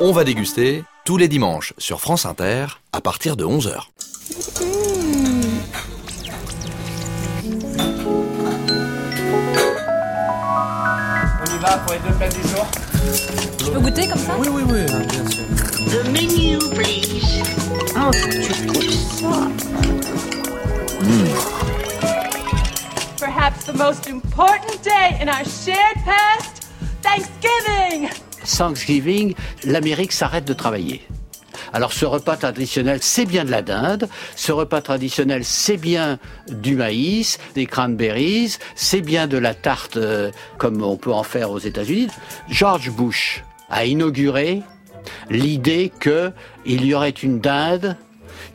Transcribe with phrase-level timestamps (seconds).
[0.00, 3.80] On va déguster tous les dimanches sur France Inter à partir de 11h.
[11.40, 12.66] On y va pour les deux plats du jour.
[13.58, 14.36] Je peux goûter comme ça?
[14.38, 15.44] Oui, oui, oui, bien sûr.
[15.88, 17.42] The menu, please.
[17.96, 19.48] Oh, tu trouves ça
[23.18, 26.64] perhaps the most important day in our shared past,
[27.02, 28.25] Thanksgiving.
[28.46, 29.34] Thanksgiving,
[29.64, 31.02] l'Amérique s'arrête de travailler.
[31.72, 36.18] Alors ce repas traditionnel, c'est bien de la dinde, ce repas traditionnel, c'est bien
[36.48, 41.50] du maïs, des cranberries, c'est bien de la tarte euh, comme on peut en faire
[41.50, 42.08] aux États-Unis.
[42.48, 44.62] George Bush a inauguré
[45.30, 47.96] l'idée qu'il y aurait une dinde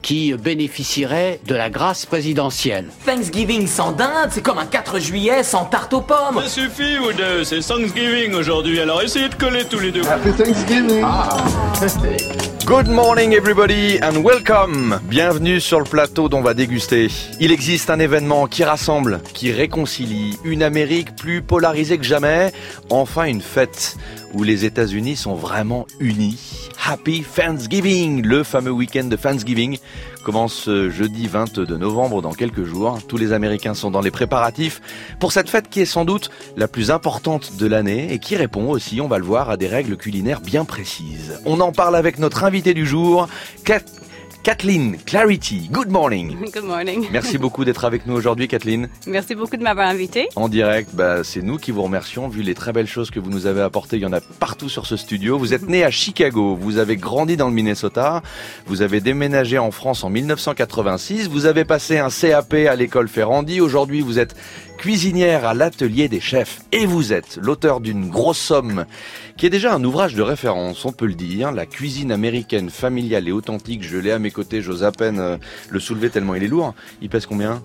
[0.02, 2.88] qui bénéficierait de la grâce présidentielle.
[3.06, 6.42] Thanksgiving sans dinde, c'est comme un 4 juillet sans tarte aux pommes.
[6.42, 10.02] Ça suffit, vous deux, c'est Thanksgiving aujourd'hui, alors essayez de coller tous les deux.
[10.08, 11.04] Happy Thanksgiving
[12.72, 14.98] Good morning everybody and welcome.
[15.04, 17.10] Bienvenue sur le plateau dont on va déguster.
[17.42, 22.54] Il existe un événement qui rassemble, qui réconcilie une Amérique plus polarisée que jamais.
[22.90, 23.98] Enfin une fête
[24.34, 26.70] où les États-Unis sont vraiment unis.
[26.88, 29.78] Happy Thanksgiving, le fameux week-end de Thanksgiving
[30.22, 33.00] commence ce jeudi 22 novembre dans quelques jours.
[33.08, 34.82] Tous les Américains sont dans les préparatifs
[35.20, 38.70] pour cette fête qui est sans doute la plus importante de l'année et qui répond
[38.70, 41.40] aussi, on va le voir, à des règles culinaires bien précises.
[41.46, 43.28] On en parle avec notre invité du jour,
[44.44, 46.36] Kathleen Clarity, good morning.
[46.52, 47.06] Good morning.
[47.12, 48.90] Merci beaucoup d'être avec nous aujourd'hui, Kathleen.
[49.06, 50.30] Merci beaucoup de m'avoir invité.
[50.36, 53.30] En direct, bah, c'est nous qui vous remercions, vu les très belles choses que vous
[53.30, 53.98] nous avez apportées.
[53.98, 55.38] Il y en a partout sur ce studio.
[55.38, 58.24] Vous êtes né à Chicago, vous avez grandi dans le Minnesota,
[58.66, 63.62] vous avez déménagé en France en 1986, vous avez passé un CAP à l'école Ferrandi.
[63.62, 64.36] Aujourd'hui, vous êtes
[64.82, 66.62] cuisinière à l'atelier des chefs.
[66.72, 68.86] Et vous êtes l'auteur d'une grosse somme
[69.38, 71.52] qui est déjà un ouvrage de référence, on peut le dire.
[71.52, 73.84] La cuisine américaine familiale et authentique.
[73.84, 75.38] Je l'ai à mes côtés, j'ose à peine euh,
[75.70, 76.74] le soulever tellement il est lourd.
[77.00, 77.62] Il pèse combien?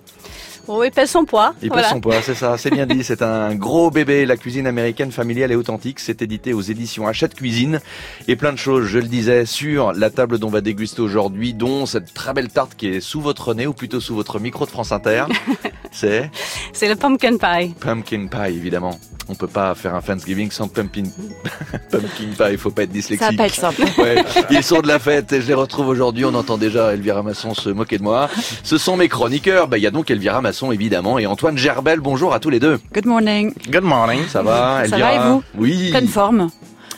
[0.68, 1.54] Oh, il pèse son poids.
[1.62, 1.84] Il voilà.
[1.84, 3.04] pèse son poids, c'est ça, c'est bien dit.
[3.04, 6.00] C'est un gros bébé, la cuisine américaine familiale et authentique.
[6.00, 7.80] C'est édité aux éditions Hachette Cuisine.
[8.26, 11.54] Et plein de choses, je le disais, sur la table dont on va déguster aujourd'hui,
[11.54, 14.66] dont cette très belle tarte qui est sous votre nez, ou plutôt sous votre micro
[14.66, 15.26] de France Inter.
[15.90, 16.30] c'est
[16.72, 17.74] C'est le pumpkin pie.
[17.80, 18.98] pumpkin pie, évidemment.
[19.28, 21.02] On peut pas faire un Thanksgiving sans pumpkin,
[21.90, 22.52] pumpkin pie.
[22.52, 23.24] Il faut pas être dyslexique.
[23.24, 23.82] Ça va pas être simple.
[23.98, 26.24] Ouais, ils sont de la fête et je les retrouve aujourd'hui.
[26.24, 28.28] On entend déjà Elvira Masson se moquer de moi.
[28.62, 29.66] Ce sont mes chroniqueurs.
[29.68, 31.98] Bah, il y a donc Elvira Masson, évidemment, et Antoine Gerbel.
[32.00, 32.78] Bonjour à tous les deux.
[32.94, 33.52] Good morning.
[33.68, 34.20] Good morning.
[34.28, 35.42] Ça va, Ça Elvira va et vous?
[35.56, 35.90] Oui.
[35.90, 36.48] Pleine forme.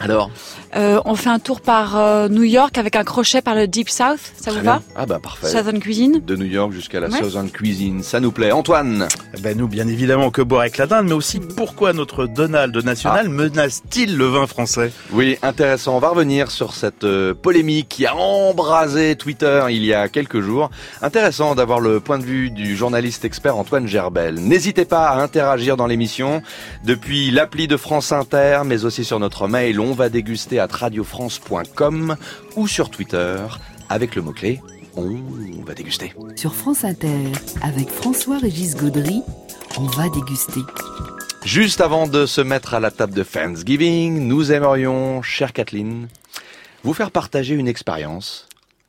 [0.01, 0.31] Alors
[0.77, 3.89] Euh, on fait un tour par euh, New York avec un crochet par le Deep
[3.89, 4.19] South.
[4.41, 4.83] Ça vous va?
[4.97, 5.49] Ah bah parfait.
[5.49, 6.21] Southern Cuisine.
[6.25, 7.19] De New York jusqu'à la Ouais.
[7.23, 8.53] Southern Cuisine, ça nous plaît.
[8.53, 9.09] Antoine?
[9.43, 13.25] Ben nous, bien évidemment, que boire avec la dinde, mais aussi pourquoi notre Donald national
[13.27, 13.29] Ah.
[13.31, 14.93] menace-t-il le vin français?
[15.13, 15.97] Oui, intéressant.
[15.97, 20.41] On va revenir sur cette euh, polémique qui a embrasé Twitter il y a quelques
[20.41, 20.71] jours.
[21.03, 24.35] Intéressant d'avoir le point de vue du journaliste expert Antoine Gerbel.
[24.35, 26.43] N'hésitez pas à interagir dans l'émission
[26.85, 32.17] depuis l'appli de France Inter, mais aussi sur notre mail on va déguster radiofrance.com
[32.57, 33.39] ou sur Twitter
[33.89, 34.61] avec le mot-clé
[34.99, 36.13] on va déguster.
[36.37, 37.31] Sur France Inter,
[37.63, 39.23] avec François-Régis Gaudry,
[39.79, 40.61] on va déguster.
[41.45, 46.09] Juste avant de se mettre à la table de Thanksgiving, nous aimerions, chère Kathleen,
[46.83, 48.48] vous faire partager une expérience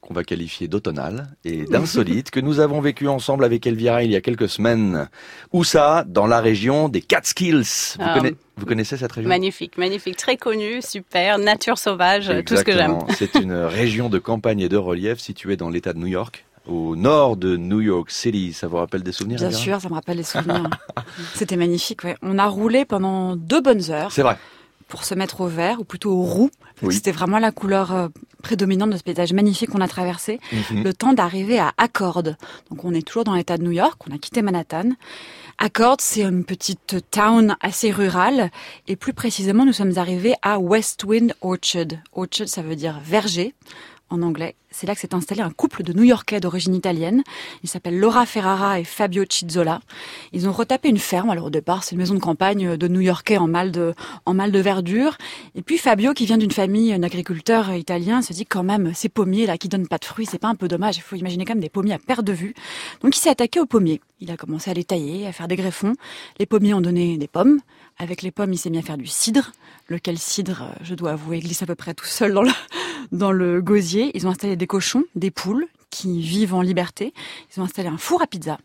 [0.10, 4.16] qu'on va qualifier d'automnale et d'insolite que nous avons vécu ensemble avec Elvira il y
[4.16, 5.08] a quelques semaines.
[5.54, 6.04] Où ça?
[6.08, 7.62] Dans la région des Catskills.
[7.62, 8.18] Vous, Ah.
[8.18, 9.30] conna- vous connaissez cette région?
[9.30, 12.98] Magnifique, magnifique, très connu, super, nature sauvage, tout ce que j'aime.
[13.16, 16.96] C'est une région de campagne et de relief située dans l'État de New York, au
[16.96, 18.52] nord de New York City.
[18.54, 20.68] Ça vous rappelle des souvenirs Bien sûr, ça me rappelle les souvenirs.
[21.36, 22.04] C'était magnifique.
[22.04, 22.16] Ouais.
[22.24, 24.38] On a roulé pendant deux bonnes heures C'est vrai.
[24.90, 26.50] Pour se mettre au vert, ou plutôt au roux.
[26.82, 26.94] Oui.
[26.94, 28.08] C'était vraiment la couleur euh,
[28.42, 30.40] prédominante de ce paysage magnifique qu'on a traversé.
[30.52, 30.84] Mhm.
[30.84, 32.24] le temps d'arriver à Accord.
[32.24, 34.92] Donc on est toujours dans l'état de New York, on a quitté Manhattan.
[35.58, 38.50] Accord, c'est une petite town assez rurale
[38.88, 42.00] et plus précisément nous sommes arrivés à Westwind Orchard.
[42.14, 43.54] Orchard, ça veut dire verger
[44.10, 44.56] en anglais.
[44.72, 47.24] C'est là que s'est installé un couple de New-Yorkais d'origine italienne.
[47.64, 49.82] Ils s'appellent Laura Ferrara et Fabio Cizzola.
[50.32, 51.30] Ils ont retapé une ferme.
[51.30, 53.96] Alors au départ, c'est une maison de campagne de New-Yorkais en mal de,
[54.26, 55.18] en mal de verdure.
[55.56, 59.48] Et puis Fabio, qui vient d'une famille d'agriculteurs italiens, se dit quand même, ces pommiers
[59.48, 60.98] là qui donnent pas de fruits, c'est pas un peu dommage.
[60.98, 62.54] Il faut imaginer quand même des pommiers à perte de vue.
[63.02, 64.02] Donc il s'est attaqué aux pommiers.
[64.22, 65.96] Il a commencé à les tailler, à faire des greffons.
[66.40, 67.60] Les pommiers ont donné des pommes.
[68.02, 69.52] Avec les pommes, il s'est mis à faire du cidre,
[69.90, 72.52] lequel cidre, euh, je dois avouer, glisse à peu près tout seul dans le,
[73.12, 74.12] dans le gosier.
[74.16, 77.14] Ils ont installé des cochons, des poules qui vivent en liberté.
[77.56, 78.58] Ils ont installé un four à pizza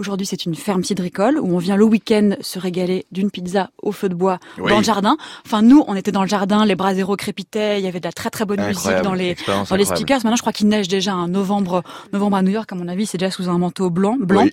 [0.00, 3.90] Aujourd'hui, c'est une ferme cidricole où on vient le week-end se régaler d'une pizza au
[3.90, 4.70] feu de bois Oui.
[4.70, 5.16] dans le jardin.
[5.44, 8.12] Enfin, nous, on était dans le jardin, les braseros crépitaient, il y avait de la
[8.12, 9.36] très très bonne Incroyable, musique dans les
[9.68, 10.18] dans les speakers.
[10.18, 11.14] Maintenant, je crois qu'il neige déjà.
[11.14, 14.16] Un novembre, novembre à New York, à mon avis, c'est déjà sous un manteau blanc.
[14.20, 14.44] blanc.
[14.44, 14.52] Oui.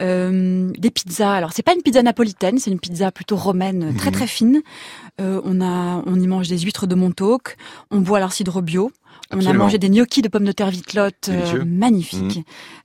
[0.00, 1.32] Euh, des pizzas.
[1.34, 4.14] Alors, c'est pas une pizza napolitaine, c'est une pizza plutôt romaine, très Mhm.
[4.16, 4.62] très fine.
[5.20, 7.56] Euh, on a, on y mange des huîtres de Montauk.
[7.90, 8.90] On boit leur cidre bio.
[9.30, 11.64] On a mangé des gnocchis de pommes de terre vitelotte, euh, Délicieux.
[11.64, 11.78] Mhm.
[11.78, 12.40] magnifiques.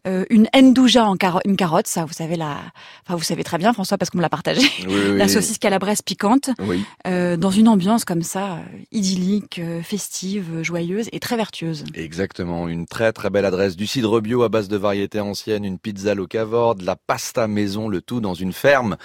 [0.05, 2.57] Euh, une ndouja en caro- une carotte, ça, vous savez la,
[3.05, 4.59] enfin vous savez très bien, François, parce qu'on me l'a partagé.
[4.85, 6.83] Oui, oui, la saucisse calabraise piquante, Oui.
[7.07, 8.57] euh, dans une ambiance comme ça, euh,
[8.91, 11.85] idyllique, euh, festive, joyeuse et très vertueuse.
[11.95, 15.79] Exactement, une très très belle adresse du cidre bio à base de variétés anciennes, une
[15.79, 18.97] pizza locavore, de la pasta maison, le tout dans une ferme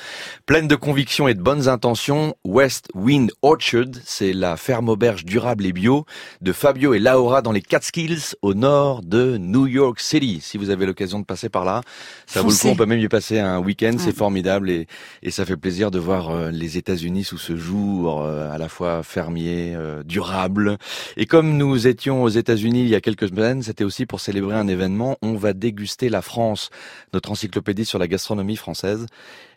[0.46, 2.34] pleine de convictions et de bonnes intentions.
[2.44, 6.04] West Wind Orchard, c'est la ferme auberge durable et bio
[6.40, 10.40] de Fabio et Laura dans les Catskills au nord de New York City.
[10.42, 11.82] Si vous avez l'occasion de passer par là,
[12.26, 12.68] ça vaut le coup.
[12.68, 14.12] On peut même y passer un week-end, c'est Ouais.
[14.12, 14.86] formidable et,
[15.22, 18.68] et ça fait plaisir de voir euh, les États-Unis sous ce jour euh, à la
[18.68, 20.78] fois fermier, euh, durable.
[21.18, 24.56] Et comme nous étions aux États-Unis il y a quelques semaines, c'était aussi pour célébrer
[24.56, 25.18] un événement.
[25.20, 26.70] On va déguster la France,
[27.12, 29.04] notre encyclopédie sur la gastronomie française.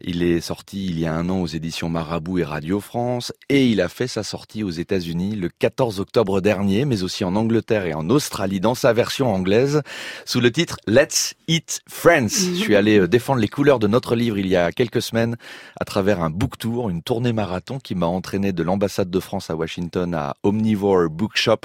[0.01, 3.67] Il est sorti il y a un an aux éditions Marabout et Radio France et
[3.67, 7.60] il a fait sa sortie aux États-Unis le 14 octobre dernier, mais aussi en Angleterre
[7.69, 9.81] et en Australie dans sa version anglaise
[10.25, 12.29] sous le titre Let's Eat Friends.
[12.29, 15.37] Je suis allé euh, défendre les couleurs de notre livre il y a quelques semaines
[15.79, 19.49] à travers un book tour, une tournée marathon qui m'a entraîné de l'ambassade de France
[19.49, 21.59] à Washington à Omnivore Bookshop,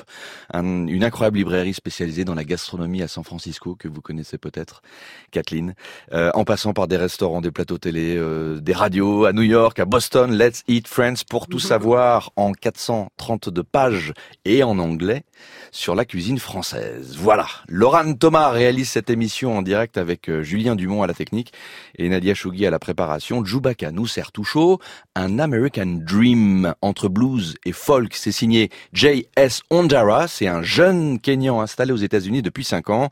[0.52, 4.82] un- une incroyable librairie spécialisée dans la gastronomie à San Francisco que vous connaissez peut-être,
[5.30, 5.74] Kathleen,
[6.12, 9.78] Euh, en passant par des restaurants, des plateaux télé, euh, des radios à New York,
[9.78, 11.24] à Boston, Let's Eat Friends.
[11.28, 14.12] Pour tout savoir en 432 pages
[14.44, 15.24] et en anglais
[15.86, 17.14] sur la cuisine française.
[17.16, 21.52] Voilà, Laurent Thomas réalise cette émission en direct avec euh, Julien Dumont à la technique
[21.96, 23.44] et Nadia Chougui à la préparation.
[23.44, 24.80] Djoubaka nous sert tout chaud.
[25.14, 28.16] Un American Dream entre blues et folk.
[28.16, 29.62] C'est signé J.S.
[29.70, 30.26] Ondara.
[30.26, 33.08] C'est un jeune Kenyan installé aux États-Unis depuis 5 ans.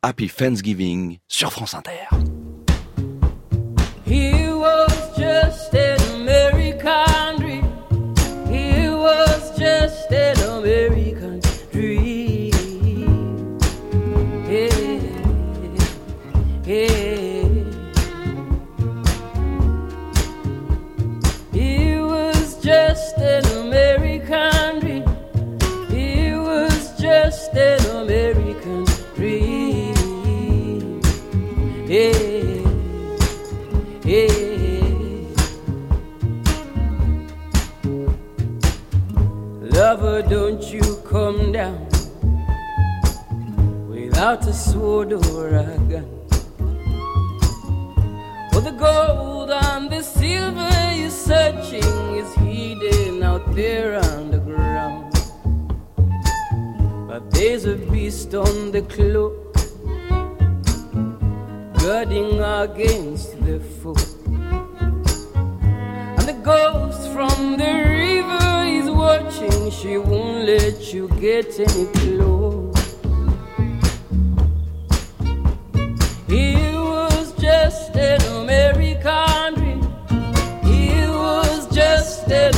[0.00, 2.35] Happy Thanksgiving sur France Inter.
[39.86, 41.86] Lover, don't you come down
[43.88, 46.08] without a sword or a gun.
[48.50, 55.12] For the gold and the silver you're searching is hidden out there underground.
[57.06, 59.54] But there's a beast on the cloak
[61.78, 64.55] guarding against the foe.
[66.46, 72.94] Ghost from the river is watching, she won't let you get any close.
[76.28, 79.82] He was just an American dream.
[80.62, 82.54] He was just an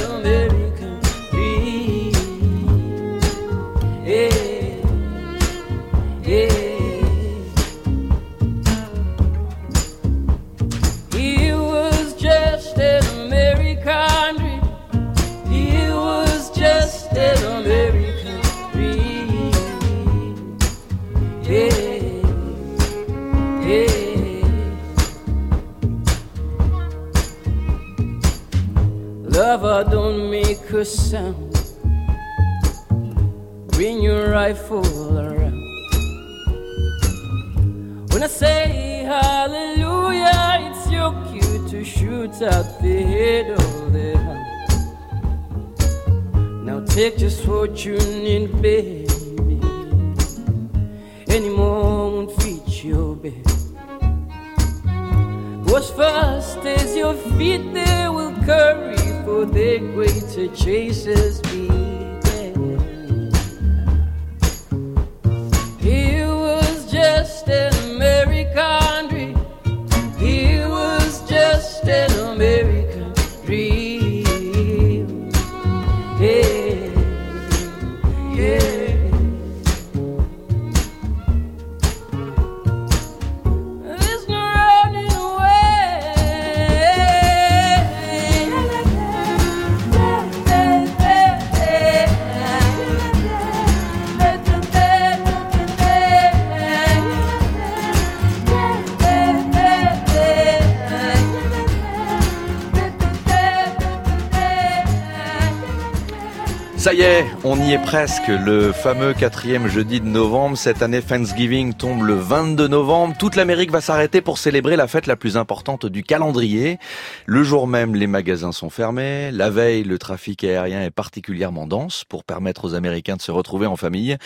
[107.91, 108.29] presque.
[108.29, 110.59] Le fameux quatrième jeudi de novembre.
[110.59, 113.17] Cette année, Thanksgiving tombe le 22 novembre.
[113.19, 116.79] Toute l'Amérique va s'arrêter pour célébrer la fête la plus importante du calendrier.
[117.25, 119.31] Le jour même, les magasins sont fermés.
[119.31, 123.67] La veille, le trafic aérien est particulièrement dense pour permettre aux Américains de se retrouver
[123.67, 124.19] en famille.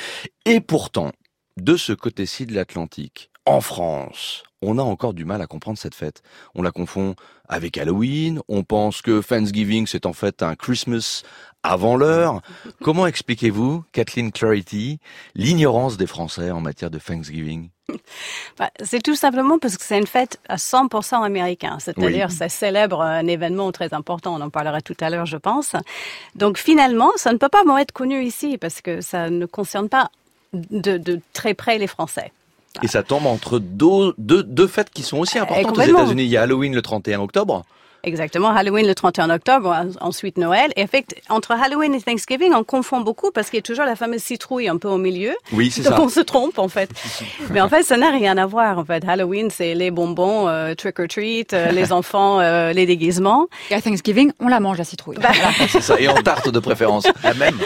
[0.45, 1.13] Et pourtant,
[1.57, 5.95] de ce côté-ci de l'Atlantique, en France, on a encore du mal à comprendre cette
[5.95, 6.23] fête.
[6.55, 7.15] On la confond
[7.49, 11.23] avec Halloween, on pense que Thanksgiving c'est en fait un Christmas
[11.63, 12.41] avant l'heure.
[12.83, 14.99] Comment expliquez-vous, Kathleen Clarity,
[15.35, 17.69] l'ignorance des Français en matière de Thanksgiving?
[18.59, 22.35] Bah, c'est tout simplement parce que c'est une fête à 100% américain, c'est-à-dire Oui.
[22.35, 25.73] ça célèbre un événement très important, on en parlera tout à l'heure je pense.
[26.35, 30.11] Donc finalement, ça ne peut pas être connu ici parce que ça ne concerne pas
[30.53, 32.33] de, de très près les Français.
[32.83, 35.83] Et ça tombe entre deux, deux, deux fêtes qui sont aussi importantes aux.
[35.83, 36.25] États-Unis.
[36.25, 37.65] Il y a Halloween le 31 octobre.
[38.05, 40.73] Exactement, Halloween le 31 octobre, en- ensuite Noël.
[40.77, 43.95] Et effect, entre Halloween et Thanksgiving, on confond beaucoup parce qu'il y a toujours la
[43.95, 45.33] fameuse citrouille un peu au milieu.
[45.53, 46.01] Oui, c'est Donc ça.
[46.03, 46.91] on se trompe en fait.
[47.51, 48.79] Mais en fait, ça n'a rien à voir.
[48.79, 52.87] En fait, Halloween, c'est les bonbons, euh, trick or treat, euh, les enfants, euh, les
[52.87, 53.47] déguisements.
[53.71, 55.19] Et à Thanksgiving, on la mange la citrouille.
[55.23, 55.31] Bah,
[55.69, 56.01] C'est ça.
[56.01, 57.07] Et en tarte de préférence.
[57.23, 57.57] La même.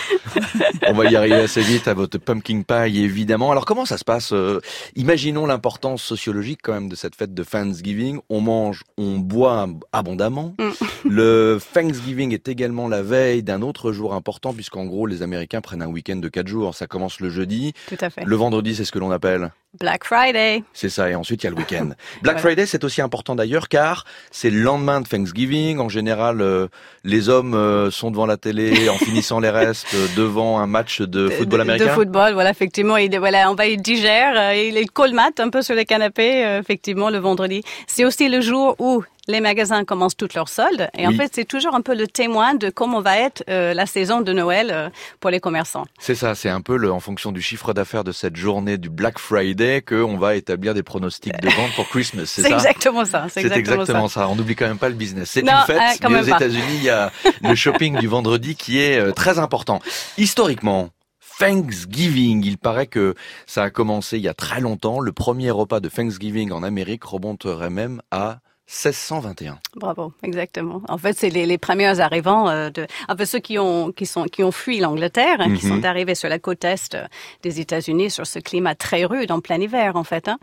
[0.89, 3.51] On va y arriver assez vite à votre pumpkin pie, évidemment.
[3.53, 4.61] Alors, comment ça se passe euh,
[4.97, 8.19] Imaginons l'importance sociologique quand même de cette fête de Thanksgiving.
[8.29, 10.26] On mange, on boit abondamment.
[11.05, 15.83] Le Thanksgiving est également la veille d'un autre jour important, puisqu'en gros, les Américains prennent
[15.83, 16.75] un week-end de quatre jours.
[16.75, 17.73] Ça commence le jeudi.
[17.89, 18.25] Tout à fait.
[18.25, 20.63] Le vendredi, c'est ce que l'on appelle Black Friday.
[20.73, 21.91] c'est ça, et ensuite il y a le week-end.
[22.23, 22.39] Black.
[22.39, 25.79] Friday, c'est aussi important d'ailleurs, car c'est le lendemain de Thanksgiving.
[25.79, 26.69] En général, euh,
[27.05, 31.03] les hommes euh, sont devant la télé en finissant les restes euh, devant un match
[31.03, 31.87] de football américain.
[31.87, 32.97] de football, voilà, effectivement.
[32.97, 36.61] Il, voilà, on va, il digère, il est colmate un peu sur les canapés, euh,
[36.61, 37.63] effectivement, le vendredi.
[37.87, 40.89] C'est aussi le jour où les magasins commencent toutes leurs soldes.
[40.97, 43.87] Et en fait, c'est toujours un peu le témoin de comment va être euh, la
[43.87, 44.89] saison de Noël euh,
[45.21, 45.85] pour les commerçants.
[45.99, 48.89] C'est ça, c'est un peu le, en fonction du chiffre d'affaires de cette journée du
[48.89, 52.27] Black Friday qu'on va établir des pronostics de vente pour Christmas.
[52.27, 53.27] C'est C'est ça exactement ça.
[53.29, 54.29] C'est exactement ça.
[54.29, 55.31] On n'oublie quand même pas le business.
[55.31, 56.37] C'est Non, une fête, hein, quand mais aux pas.
[56.37, 57.11] États-Unis, il y a
[57.43, 59.81] le shopping du vendredi qui est euh, très important.
[60.19, 60.91] Historiquement,
[61.39, 63.15] Thanksgiving, il paraît que
[63.47, 65.01] ça a commencé il y a très longtemps.
[65.01, 69.59] Le premier repas de Thanksgiving en Amérique remonterait même à 1621.
[69.77, 70.83] Bravo, exactement.
[70.89, 74.07] En fait, c'est les, les premiers arrivants euh, de, en fait, ceux qui ont qui
[74.07, 75.77] sont qui ont fui l'Angleterre, hein, qui Mhm.
[75.81, 76.97] sont arrivés sur la côte est
[77.43, 80.27] des États-Unis sur ce climat très rude en plein hiver, en fait.
[80.29, 80.39] Hein.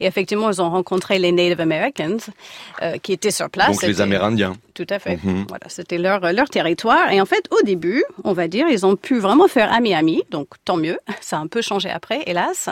[0.00, 2.18] Et effectivement, ils ont rencontré les Native Americans
[2.82, 3.70] euh, qui étaient sur place.
[3.70, 4.54] Donc les Amérindiens.
[4.74, 5.18] Tout à fait.
[5.22, 5.46] Mhm.
[5.48, 7.12] Voilà, c'était leur leur territoire.
[7.12, 10.22] Et en fait, au début, on va dire, ils ont pu vraiment faire ami-ami.
[10.30, 10.98] Donc tant mieux.
[11.20, 12.68] Ça a un peu changé après, hélas.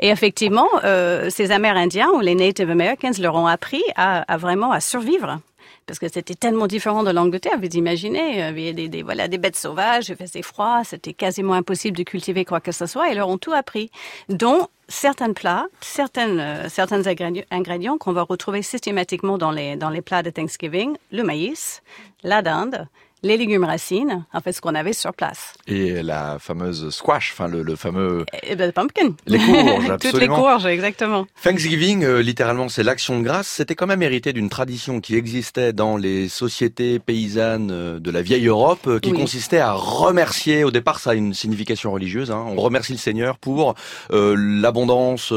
[0.00, 4.72] Et effectivement, euh, ces Amérindiens ou les Native Americans leur ont appris à, à vraiment
[4.72, 5.40] à survivre.
[5.86, 9.38] Parce que c'était tellement différent de l'Angleterre, vous imaginez, il y avait des, voilà, des
[9.38, 13.14] bêtes sauvages, il faisait froid, c'était quasiment impossible de cultiver quoi que ce soit, et
[13.14, 13.90] leur ont tout appris,
[14.28, 17.02] dont certains plats, certaines, euh, certains
[17.50, 21.82] ingrédients qu'on va retrouver systématiquement dans les, dans les plats de Thanksgiving, le maïs,
[22.22, 22.86] la dinde,
[23.22, 25.54] les légumes racines, en fait ce qu'on avait sur place.
[25.66, 28.24] Et la fameuse squash, enfin le, le fameux...
[28.42, 29.14] Et ben, le pumpkin.
[29.26, 30.36] Les courges, Toutes les absolument.
[30.40, 31.26] courges, exactement.
[31.42, 33.46] Thanksgiving, euh, littéralement, c'est l'action de grâce.
[33.48, 38.22] C'était quand même hérité d'une tradition qui existait dans les sociétés paysannes euh, de la
[38.22, 39.18] vieille Europe, euh, qui Oui.
[39.20, 40.64] consistait à remercier.
[40.64, 42.30] Au départ, ça a une signification religieuse.
[42.30, 42.44] Hein.
[42.48, 43.74] On remercie le Seigneur pour
[44.12, 45.32] euh, l'abondance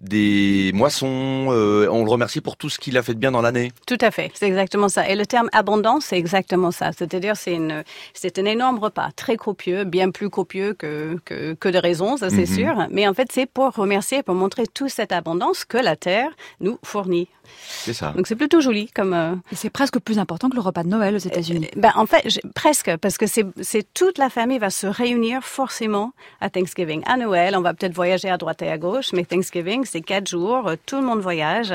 [0.00, 1.06] des moissons.
[1.48, 3.72] on le remercie pour tout ce qu'il a fait de bien dans l'année.
[3.86, 5.08] Tout à fait, c'est exactement ça.
[5.08, 6.92] Et le terme abondance, c'est exactement ça.
[7.20, 7.84] C'est-à-dire, c'est une,
[8.14, 12.30] c'est un énorme repas, très copieux, bien plus copieux que que, que de raison, ça
[12.30, 12.56] c'est Mhm.
[12.56, 12.86] sûr.
[12.90, 16.78] Mais en fait, c'est pour remercier, pour montrer toute cette abondance que la terre nous
[16.82, 17.28] fournit.
[17.68, 18.12] C'est ça.
[18.16, 19.12] Donc c'est plutôt joli comme.
[19.12, 21.68] euh, Et c'est presque plus important que le repas de Noël aux États-Unis.
[21.76, 25.42] Ben, en fait, j'ai- presque, parce que c'est, c'est toute la famille va se réunir
[25.42, 27.02] forcément à Thanksgiving.
[27.06, 30.28] À Noël, on va peut-être voyager à droite et à gauche, mais Thanksgiving, c'est quatre
[30.28, 31.74] jours, euh, tout le monde voyage.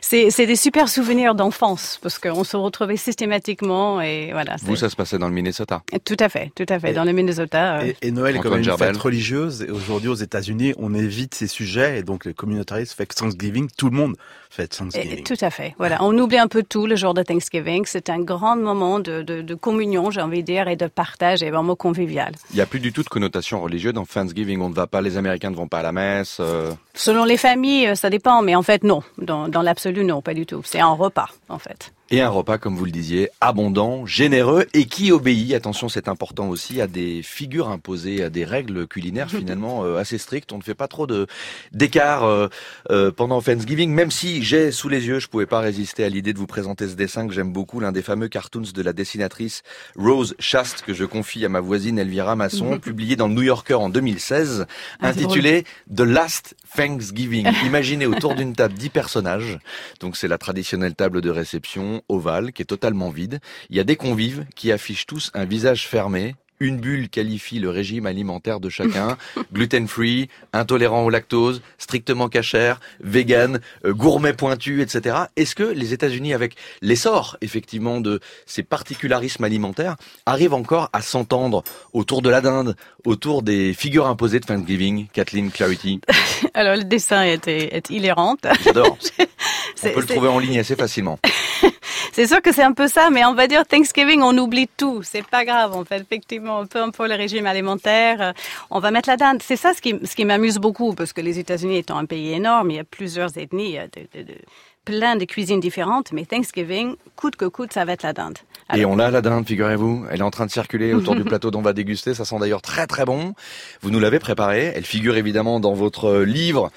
[0.00, 4.56] C'est, c'est des super souvenirs d'enfance, parce qu'on se retrouvait systématiquement et voilà.
[4.62, 5.82] Vous, ça se passait dans le Minnesota.
[6.04, 6.90] Tout à fait, tout à fait.
[6.90, 7.78] Et- Dans le Minnesota.
[7.80, 8.88] euh, Et, et Noël est une Gerbel.
[8.88, 9.62] fête religieuse.
[9.62, 11.98] Et aujourd'hui, aux États-Unis, on évite ces sujets.
[11.98, 14.16] Et donc, les communautaristes fait que Thanksgiving, tout le monde
[14.52, 15.22] fait et- Thanksgiving.
[15.24, 15.74] tout à fait.
[15.78, 17.84] Voilà, on oublie un peu tout le jour de Thanksgiving.
[17.86, 21.42] C'est un grand moment de, de, de communion, j'ai envie de dire, et de partage,
[21.42, 22.34] et vraiment convivial.
[22.50, 24.60] Il n'y a plus du tout de connotation religieuse dans Thanksgiving.
[24.60, 26.36] On ne va pas, les Américains ne vont pas à la messe.
[26.40, 29.02] euh, Selon les familles, euh, ça dépend, mais en fait, non.
[29.18, 30.60] Dans, dans l'absolu, non, pas du tout.
[30.64, 31.92] C'est un repas, en fait.
[32.10, 36.50] Et un repas, comme vous le disiez, abondant, généreux et qui obéit, attention c'est important
[36.50, 40.52] aussi, à des figures imposées, à des règles culinaires finalement euh, assez strictes.
[40.52, 41.26] On ne fait pas trop de
[41.72, 42.48] d'écart euh,
[42.90, 46.32] euh, pendant Thanksgiving, même si j'ai sous les yeux, je pouvais pas résister à l'idée
[46.32, 49.62] de vous présenter ce dessin que j'aime beaucoup, l'un des fameux cartoons de la dessinatrice
[49.96, 53.74] Rose Shast que je confie à ma voisine Elvira Masson, publié dans le New Yorker
[53.74, 54.66] en 2016,
[55.00, 57.48] Ah, intitulé The Last Thanksgiving.
[57.64, 59.58] Imaginez autour d'une table dix personnages.
[60.00, 63.40] Donc c'est la traditionnelle table de réception ovale qui est totalement vide.
[63.70, 66.34] Il y a des convives qui affichent tous un visage fermé.
[66.62, 69.18] Une bulle qualifie le régime alimentaire de chacun.
[69.52, 75.16] Gluten-free, intolérant au lactose, strictement cachère, vegan, euh, gourmet pointu, etc.
[75.34, 81.64] Est-ce que les États-Unis, avec l'essor effectivement de ces particularismes alimentaires, arrivent encore à s'entendre
[81.94, 86.00] autour de la dinde, autour des figures imposées de Thanksgiving Kathleen Clarity?
[86.54, 88.36] Alors le dessin est, est, hilarant.
[88.64, 88.96] J'adore.
[89.84, 91.18] On peut le trouver en ligne assez facilement.
[92.12, 95.02] C'est sûr que c'est un peu ça, mais on va dire Thanksgiving, on oublie tout.
[95.02, 96.02] C'est pas grave, en fait.
[96.02, 98.32] Effectivement, peu importe le régime alimentaire, euh,
[98.70, 99.42] on va mettre la dinde.
[99.42, 102.32] C'est ça ce qui, ce qui m'amuse beaucoup, parce que les États-Unis étant un pays
[102.32, 104.38] énorme, il y a plusieurs ethnies, il y a de, de- de-
[104.84, 108.36] plein de cuisines différentes, mais Thanksgiving, coûte que coûte, ça va être la dinde.
[108.74, 110.06] Et on l'a la dinde, figurez-vous.
[110.10, 112.14] Elle est en train de circuler autour du plateau dont on va déguster.
[112.14, 113.34] Ça sent d'ailleurs très très bon.
[113.82, 114.72] Vous nous l'avez préparée.
[114.74, 116.70] Elle figure évidemment dans votre euh, livre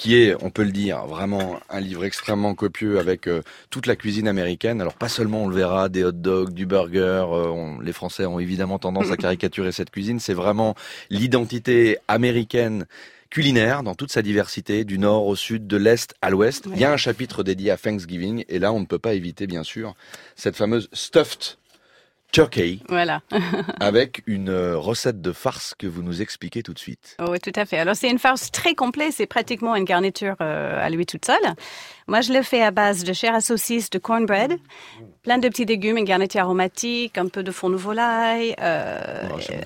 [0.00, 3.96] qui est, on peut le dire, vraiment un livre extrêmement copieux avec euh, toute la
[3.96, 4.80] cuisine américaine.
[4.80, 6.98] Alors pas seulement on le verra, des hot dogs, du burger.
[7.30, 10.18] euh, on- les Français ont évidemment tendance à caricaturer cette cuisine.
[10.18, 10.74] C'est vraiment
[11.10, 12.86] l'identité américaine
[13.28, 16.64] culinaire dans toute sa diversité, du nord au sud, de l'est à l'ouest.
[16.72, 19.46] Il y a un chapitre dédié à Thanksgiving et là on ne peut pas éviter
[19.46, 19.94] bien sûr
[20.34, 21.58] cette fameuse stuffed
[22.32, 23.22] turkey Voilà.
[23.80, 27.16] avec une euh, recette de farce que vous nous expliquez tout de suite.
[27.28, 27.78] Oui, tout à fait.
[27.78, 29.12] Alors, c'est une farce très complète.
[29.12, 31.54] C'est pratiquement une garniture euh, à lui toute seule.
[32.06, 34.58] Moi, je le fais à base de chair à saucisse, de cornbread,
[35.22, 38.98] plein de petits légumes, une garniture aromatique, un peu de fond de volaille, euh,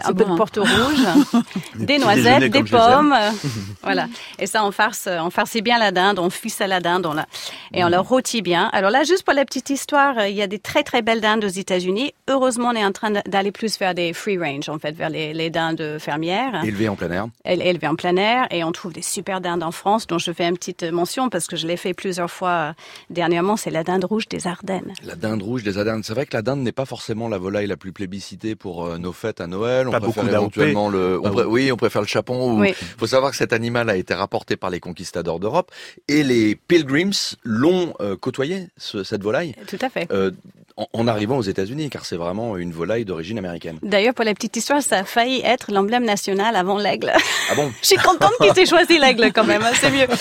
[0.02, 0.36] un peu bon, de hein.
[0.36, 1.42] porto rouge,
[1.76, 3.12] des noisettes, des pommes.
[3.12, 3.30] euh,
[3.82, 4.08] voilà.
[4.40, 7.26] Et ça, on farce, on farcit bien la dinde, on ficelle la dinde, on la,
[7.72, 8.68] et on la rôtit bien.
[8.72, 11.20] Alors là, juste pour la petite histoire, euh, il y a des très très belles
[11.20, 12.14] dindes aux États-Unis.
[12.28, 15.32] Heureusement, on est en train d'aller plus vers des free range, en fait, vers les,
[15.34, 16.64] les dindes fermières.
[16.64, 17.26] Élevé en plein air.
[17.44, 20.18] Elle est élevée en plein air et on trouve des super dindes en France dont
[20.18, 22.74] je fais une petite mention parce que je l'ai fait plusieurs fois
[23.10, 23.56] dernièrement.
[23.56, 24.92] C'est la dinde rouge des Ardennes.
[25.04, 26.02] La dinde rouge des Ardennes.
[26.02, 28.98] C'est vrai que la dinde n'est pas forcément la volaille la plus plébiscitée pour euh,
[28.98, 29.88] nos fêtes à Noël.
[29.88, 31.70] On Pas préfère éventuellement le, on pré- oui.
[31.72, 32.52] on préfère le chapon.
[32.52, 32.74] ou- Oui.
[32.98, 35.70] faut savoir que cet animal a été rapporté par les conquistadors d'Europe
[36.08, 37.12] et les Pilgrims
[37.44, 40.06] l'ont euh, côtoyé, ce- cette volaille, Tout à fait.
[40.10, 40.30] euh,
[40.76, 43.78] en, en arrivant aux États-Unis, car c'est vraiment une volaille d'origine américaine.
[43.82, 47.12] D'ailleurs, pour la petite histoire, ça a failli être l'emblème national avant l'aigle.
[47.50, 50.06] Ah bon Je suis contente qu'il ait choisi l'aigle quand même, hein, c'est mieux.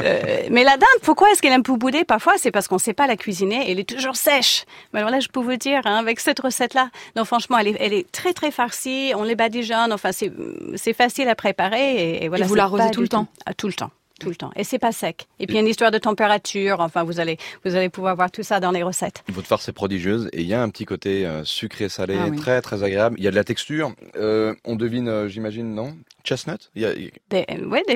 [0.00, 2.04] Euh, mais la dinde, pourquoi est-ce qu'elle est un peu boudée?
[2.04, 3.70] Parfois, c'est parce qu'on ne sait pas la cuisiner.
[3.70, 4.53] Elle est toujours sèche.
[4.92, 7.76] Mais alors là, je peux vous dire, hein, avec cette recette-là, non, franchement, elle est,
[7.80, 9.12] elle est très très farcie.
[9.16, 9.92] On les badigeonne.
[9.92, 10.32] Enfin, c'est
[10.76, 11.94] c'est facile à préparer.
[11.96, 12.44] Et, et voilà.
[12.44, 13.90] Et vous l'arrosez tout le temps Ah, Tout le temps.
[14.20, 14.52] Tout le temps.
[14.54, 15.26] Et c'est pas sec.
[15.40, 16.78] Et puis, il y a une histoire de température.
[16.78, 19.24] Enfin, vous allez, vous allez pouvoir voir tout ça dans les recettes.
[19.28, 22.36] Votre farce est prodigieuse et il y a un petit côté euh, sucré-salé Ah oui.
[22.38, 23.16] très très agréable.
[23.18, 23.92] Il y a de la texture.
[24.16, 25.96] Euh, on devine, euh, j'imagine, non?
[26.22, 26.70] Chestnut?
[26.76, 27.44] Il- Des,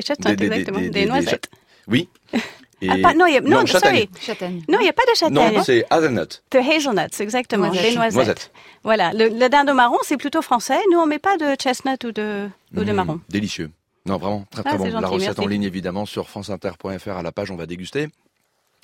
[0.01, 0.79] chestnuts, Des- des- des- exactement.
[0.79, 1.49] des- Des, des- noisettes.
[1.87, 2.09] Oui.
[2.81, 3.95] Et- Ah, pas- non, il y a- non, châtaigne.
[4.07, 4.09] sorry.
[4.21, 4.61] Châtaigne.
[4.69, 5.55] Non, il n'y a pas de châtaigne.
[5.55, 6.43] Non, c'est hazelnut.
[6.49, 7.83] The hazelnuts, exactement, Noisettes.
[7.89, 8.13] les noisettes.
[8.15, 8.51] Noisettes.
[8.83, 10.79] Voilà, le, le dinde marron, c'est plutôt français.
[10.91, 13.19] Nous, on met pas de chestnut ou de, ou de Mmh, marron.
[13.29, 13.71] Délicieux.
[14.05, 14.85] Non, vraiment, très Ah, très bon.
[14.85, 15.41] c'est la recette merci.
[15.41, 18.07] en ligne, évidemment, sur franceinter.fr à la page, on va déguster.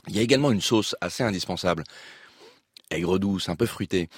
[0.08, 1.84] Il y a également une sauce assez indispensable,
[2.92, 4.10] aigre douce, un peu fruitée,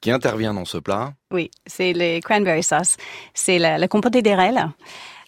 [0.00, 1.12] qui intervient dans ce plat.
[1.32, 2.96] Oui, c'est les cranberry sauce.
[3.34, 4.22] C'est la, la compotée.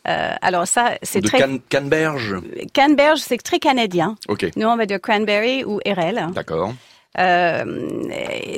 [0.09, 1.39] Euh, alors ça, c'est très...
[1.39, 2.37] canne- canneberge.
[2.73, 4.17] Canneberge, c'est très canadien.
[4.29, 6.29] Ok, Nous, on va dire cranberry ou érel.
[6.35, 6.73] d'accord.
[7.19, 7.65] Euh,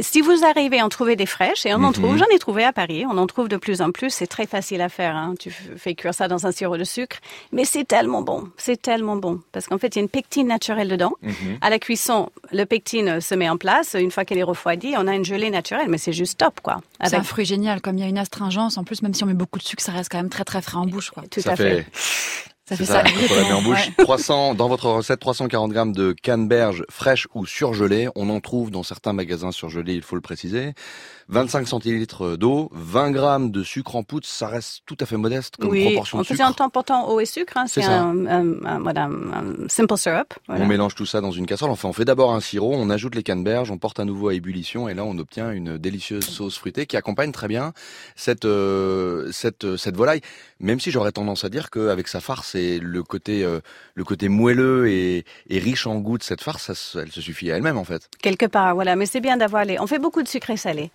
[0.01, 1.92] si vous arrivez à en trouver des fraîches, et on en Mhm.
[1.92, 4.47] trouve, j'en ai trouvé à Paris, on en trouve de plus en plus, c'est très
[4.47, 5.16] facile à faire.
[5.16, 5.35] Hein.
[5.38, 7.18] Tu fais cuire ça dans un sirop de sucre,
[7.53, 10.47] mais c'est tellement bon, c'est tellement bon, parce qu'en fait, il y a une pectine
[10.49, 11.12] naturelle dedans.
[11.23, 11.59] Mhm.
[11.61, 13.94] À la cuisson, le pectine se met en place.
[13.99, 16.79] Une fois qu'elle est refroidie, on a une gelée naturelle, mais c'est juste top, quoi.
[17.05, 18.77] C'est un fruit génial, comme il y a une astringence.
[18.77, 20.62] En plus, même si on met beaucoup de sucre, ça reste quand même très très
[20.62, 21.11] frais en bouche.
[21.11, 21.23] Quoi.
[21.31, 21.87] tout ça à fait.
[22.69, 23.05] Ça c'est fait ça, ça.
[23.05, 23.89] quand on la met en bouche.
[23.99, 24.05] Ouais.
[24.05, 28.09] 300, dans votre recette, 340 grammes de canneberge fraîche ou surgelée.
[28.15, 30.75] On en trouve dans certains magasins surgelés, il faut le préciser.
[31.31, 35.57] 25 centilitres d'eau, 20 grammes de sucre en poudre, ça reste tout à fait modeste
[35.59, 36.62] comme oui, proportion on de faisait sucre.
[36.62, 37.57] un temps eau et sucre.
[37.57, 40.33] Hein, C'est un, un- un- voilà, un simple syrup.
[40.47, 40.64] Voilà.
[40.64, 41.71] On mélange tout ça dans une casserole.
[41.71, 44.35] Enfin, on fait d'abord un sirop, on ajoute les canneberges, on porte à nouveau à
[44.35, 47.73] ébullition et là, on obtient une délicieuse sauce fruitée qui accompagne très bien
[48.17, 50.21] cette euh, cette cette volaille.
[50.61, 53.61] Même si j'aurais tendance à dire qu'avec sa farce et le côté euh,
[53.95, 57.51] le côté moelleux et, et riche en goût de cette farce, ça elle se suffit
[57.53, 58.09] à elle-même en fait.
[58.23, 58.97] Quelque part, voilà.
[58.97, 59.79] Mais c'est bien d'avoir les.
[59.79, 60.91] On fait beaucoup de sucré salé.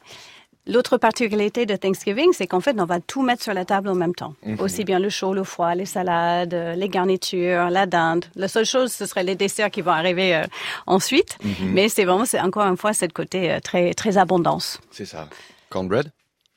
[0.65, 3.95] L'autre particularité de Thanksgiving, c'est qu'en fait, on va tout mettre sur la table en
[3.95, 4.34] même temps.
[4.45, 4.62] Mhm.
[4.62, 8.26] Aussi bien le chaud, le froid, les salades, euh, les garnitures, la dinde.
[8.36, 10.43] La seule chose, ce serait les desserts qui vont arriver euh,
[10.88, 11.38] ensuite.
[11.43, 11.73] Mhm.
[11.73, 14.80] Mais c'est vraiment, c'est encore une fois, cette côté euh, très, très abondance.
[14.89, 15.28] C'est ça.
[15.69, 16.12] Cornbread,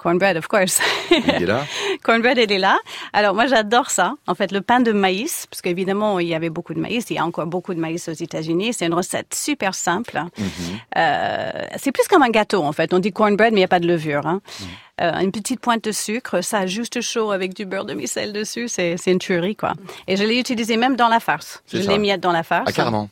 [0.06, 0.80] Cornbread, of course.
[1.10, 1.66] il est là.
[2.04, 2.78] Cornbread, elle est là.
[3.12, 4.14] Alors, moi, j'adore ça.
[4.28, 7.06] En fait, le pain de maïs, parce qu'évidemment, il y avait beaucoup de maïs.
[7.10, 8.72] Il y a encore beaucoup de maïs aux États-Unis.
[8.72, 10.22] C'est une recette super simple.
[10.96, 12.94] Euh, c'est plus comme un gâteau, en fait.
[12.94, 14.28] On dit cornbread, mais il n'y a pas de levure.
[14.28, 14.42] Hein.
[15.00, 18.68] Euh, une petite pointe de sucre, ça juste chaud avec du beurre de micelle dessus,
[18.68, 19.72] c'est une tuerie, quoi.
[20.06, 21.64] Et je l'ai utilisé même dans la farce.
[21.72, 22.68] Je l'ai mis dans la farce.
[22.68, 23.10] Ah, carrément.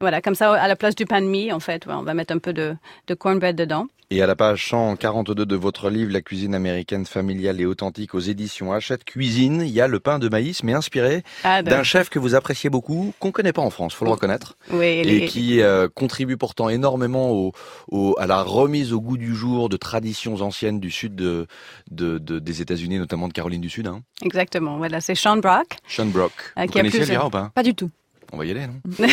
[0.00, 2.14] Voilà, comme ça, à la place du pain de mie, en fait, ouais, on va
[2.14, 2.74] mettre un peu de,
[3.06, 3.86] de cornbread dedans.
[4.12, 8.18] Et à la page 142 de votre livre, La cuisine américaine familiale et authentique aux
[8.18, 11.82] éditions Hachette Cuisine, il y a le pain de maïs, mais inspiré Ah, de- d'un
[11.84, 15.04] chef que vous appréciez beaucoup, qu'on connaît pas en France, faut le reconnaître, Oui, et
[15.04, 17.52] les- qui euh, contribue pourtant énormément au,
[17.88, 21.46] au- à la remise au goût du jour de traditions anciennes du sud de,
[21.90, 23.86] de- de- des États-Unis, notamment de Caroline du Sud.
[23.86, 24.00] Hein.
[24.24, 25.76] Exactement, voilà, c'est Sean Brock.
[25.86, 26.32] Sean Brock.
[26.56, 27.52] Ah, vous qui a connaissez plusieurs- Elvira ou pas?
[27.54, 27.90] Pas du tout.
[28.32, 28.74] On va y aller, non?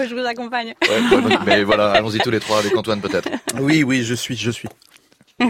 [0.00, 0.74] Oui, je vous accompagne.
[0.82, 3.28] Ouais, ouais, Mais voilà, allons-y tous les trois avec Antoine peut-être.
[3.58, 4.68] Oui, oui, je suis, je suis.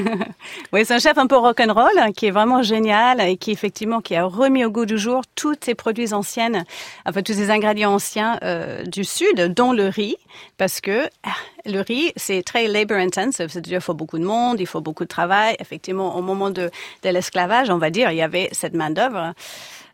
[0.72, 4.00] Oui, c'est un chef un peu rock'n'roll hein, qui est vraiment génial et qui effectivement
[4.00, 6.64] qui a remis au goût du jour tous ces produits anciennes,
[7.06, 10.16] enfin tous ces ingrédients anciens euh, du sud, dont le riz,
[10.58, 11.30] parce que ah,
[11.66, 15.04] le riz c'est très labor intensive, c'est-à-dire il faut beaucoup de monde, il faut beaucoup
[15.04, 15.56] de travail.
[15.58, 16.70] Effectivement, au moment de,
[17.02, 19.34] de l'esclavage, on va dire, il y avait cette main d'œuvre.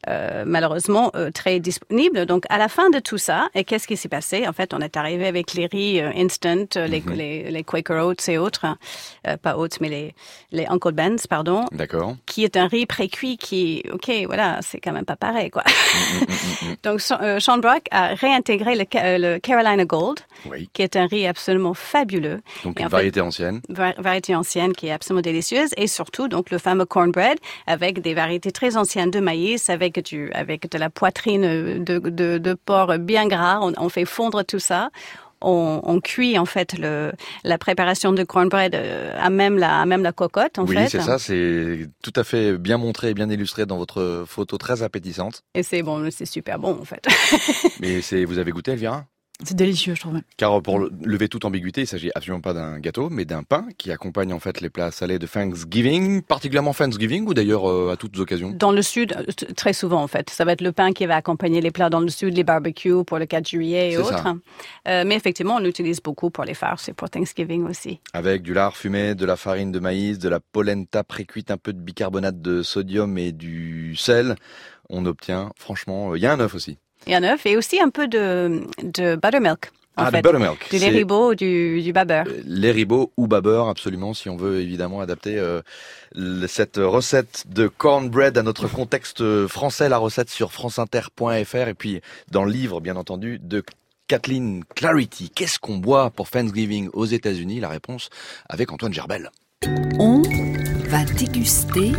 [0.09, 2.27] Euh, malheureusement euh, très disponible.
[2.27, 4.47] Donc à la fin de tout ça, et qu'est-ce qui s'est passé?
[4.49, 8.07] En fait, on est arrivé avec les riz euh, instant, euh, les, les, les Quaker
[8.07, 8.79] Oats et autres, hein.
[9.43, 10.15] Pas Oats, mais les,
[10.53, 12.17] les Uncle Ben's, pardon, D'accord.
[12.27, 15.65] qui est un riz pré-cuit qui, ok, voilà, c'est quand même pas pareil, quoi.
[16.83, 20.69] Donc Sean- euh, Sean Brock a réintégré le, Ca- le Carolina Gold, Oui.
[20.73, 22.41] qui est un riz absolument fabuleux.
[22.65, 23.61] Donc Et une en fait, variété ancienne.
[23.69, 28.15] va- variété ancienne qui est absolument délicieuse et surtout donc le fameux cornbread avec des
[28.15, 31.43] variétés très anciennes de maïs avec du avec de la poitrine
[31.85, 34.91] de, de, de porc bien gras on, on fait fondre tout ça.
[35.43, 37.13] On, on cuit en fait le
[37.45, 40.89] la préparation de cornbread euh, à même la à même la cocotte en oui, fait.
[40.89, 44.83] c'est ça, c'est tout à fait bien montré et bien illustré dans votre photo très
[44.83, 45.43] appétissante.
[45.55, 47.07] et c'est bon c'est super bon en fait.
[47.81, 49.05] Mais c'est, vous avez goûté, Elvira?
[49.45, 50.21] C'est délicieux, je trouve.
[50.39, 53.67] Car pour le- lever toute ambiguïté, il s'agit absolument pas d'un gâteau, mais d'un pain
[53.77, 57.97] qui accompagne en fait les plats salés de Thanksgiving, particulièrement Thanksgiving ou d'ailleurs euh, à
[57.97, 58.51] toutes occasions?
[58.53, 60.31] Dans le sud, euh, très souvent en fait.
[60.31, 63.05] Ça va être le pain qui va accompagner les plats dans le sud, les barbecues
[63.05, 64.27] pour le 4 juillet et autres.
[64.89, 68.01] Euh, mais effectivement, on l'utilise beaucoup pour les farces et pour Thanksgiving aussi.
[68.15, 71.73] Avec du lard fumé, de la farine de maïs, de la polenta précuite, un peu
[71.75, 74.37] de bicarbonate de sodium et du sel,
[74.89, 76.79] on obtient, franchement, euh, il y a un œuf aussi.
[77.07, 79.71] Et un œuf et aussi un peu de, de buttermilk.
[79.99, 80.19] En Ah, fait.
[80.19, 80.69] de buttermilk.
[80.71, 82.27] Du lait ribot ou du, du babeur.
[82.45, 85.63] Les ribots ou babeur, absolument, si on veut évidemment adapter euh,
[86.49, 92.01] cette recette de cornbread à notre contexte euh, français, la recette sur franceinter.fr et puis
[92.31, 93.63] dans le livre, bien entendu, de
[94.09, 95.31] Kathleen Clarity.
[95.35, 97.61] Qu'est-ce qu'on boit pour Thanksgiving aux États-Unis?
[97.61, 98.11] La réponse
[98.49, 99.31] avec Antoine Gerbel.
[99.99, 100.23] On
[100.89, 101.93] va déguster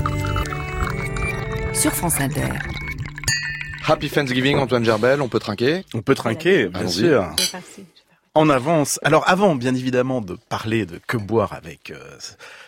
[1.73, 2.49] sur France Inter.
[3.87, 6.91] Happy Thanksgiving, Antoine Gerbel, on peut trinquer On peut trinquer, bien Allons-y.
[6.93, 7.29] sûr.
[8.33, 8.99] En avance.
[9.03, 11.97] Alors avant, bien évidemment, de parler de que boire avec euh,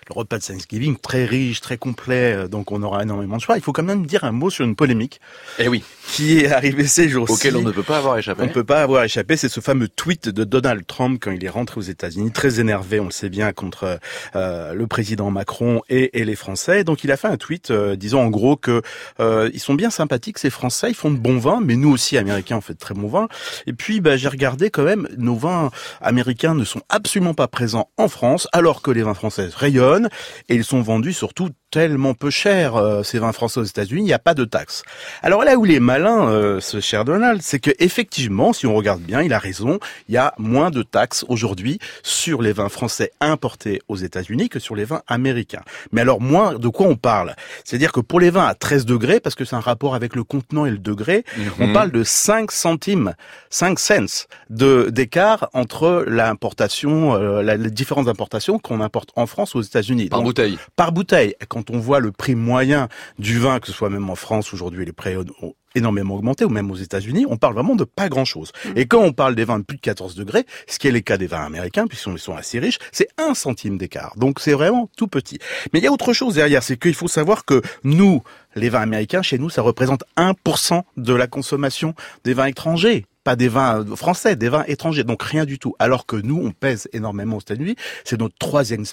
[0.09, 3.57] le repas de Thanksgiving, très riche, très complet, euh, donc on aura énormément de choix.
[3.57, 5.19] Il faut quand même dire un mot sur une polémique
[5.59, 7.33] Eh oui, qui est arrivée ces jours-ci.
[7.33, 8.41] auquel on ne peut pas avoir échappé.
[8.41, 11.43] On ne peut pas avoir échappé, c'est ce fameux tweet de Donald Trump quand il
[11.45, 13.99] est rentré aux États-Unis, très énervé, on le sait bien, contre
[14.35, 16.83] euh, le président Macron et, et les Français.
[16.83, 18.81] Donc il a fait un tweet euh, disant en gros que
[19.19, 22.17] euh, ils sont bien sympathiques ces Français, ils font de bons vins, mais nous aussi
[22.17, 23.27] Américains on fait de très bons vins.
[23.67, 25.69] Et puis bah, j'ai regardé quand même, nos vins
[26.01, 29.98] américains ne sont absolument pas présents en France, alors que les vins français rayonnent
[30.47, 34.05] et ils sont vendus surtout tellement peu cher euh, ces vins français aux États-Unis, il
[34.05, 34.81] n'y a pas de taxe.
[35.21, 38.73] Alors là où il est malin, euh, ce cher Donald, c'est que effectivement, si on
[38.73, 42.69] regarde bien, il a raison, il y a moins de taxes aujourd'hui sur les vins
[42.69, 45.61] français importés aux États-Unis que sur les vins américains.
[45.91, 47.35] Mais alors moins, de quoi on parle?
[47.63, 50.23] C'est-à-dire que pour les vins à 13 degrés, parce que c'est un rapport avec le
[50.23, 51.23] contenant et le degré,
[51.59, 51.73] on Mhm.
[51.73, 53.13] parle de 5 centimes,
[53.51, 59.55] 5 cents de d'écart entre l'importation, euh, la- les différentes importations qu'on importe en France
[59.55, 59.88] aux États-Unis.
[60.09, 60.57] Par Donc, bouteille.
[60.75, 61.35] Par bouteille.
[61.47, 64.85] Quand on voit le prix moyen du vin, que ce soit même en France aujourd'hui,
[64.85, 68.51] les prix ont énormément augmenté, ou même aux États-Unis, on parle vraiment de pas grand-chose.
[68.75, 70.99] Et quand on parle des vins de plus de 14 degrés, ce qui est le
[70.99, 74.13] cas des vins américains, puisqu'ils sont assez riches, c'est un centime d'écart.
[74.17, 75.39] Donc c'est vraiment tout petit.
[75.73, 78.23] Mais il y a autre chose derrière, c'est qu'il faut savoir que nous,
[78.55, 83.35] les vins américains, chez nous, ça représente 1% de la consommation des vins étrangers pas
[83.35, 85.75] des vins euh, français, des vins étrangers, donc rien du tout.
[85.77, 87.75] Alors que nous, on pèse énormément aux États-Unis,
[88.05, 88.85] c'est notre troisième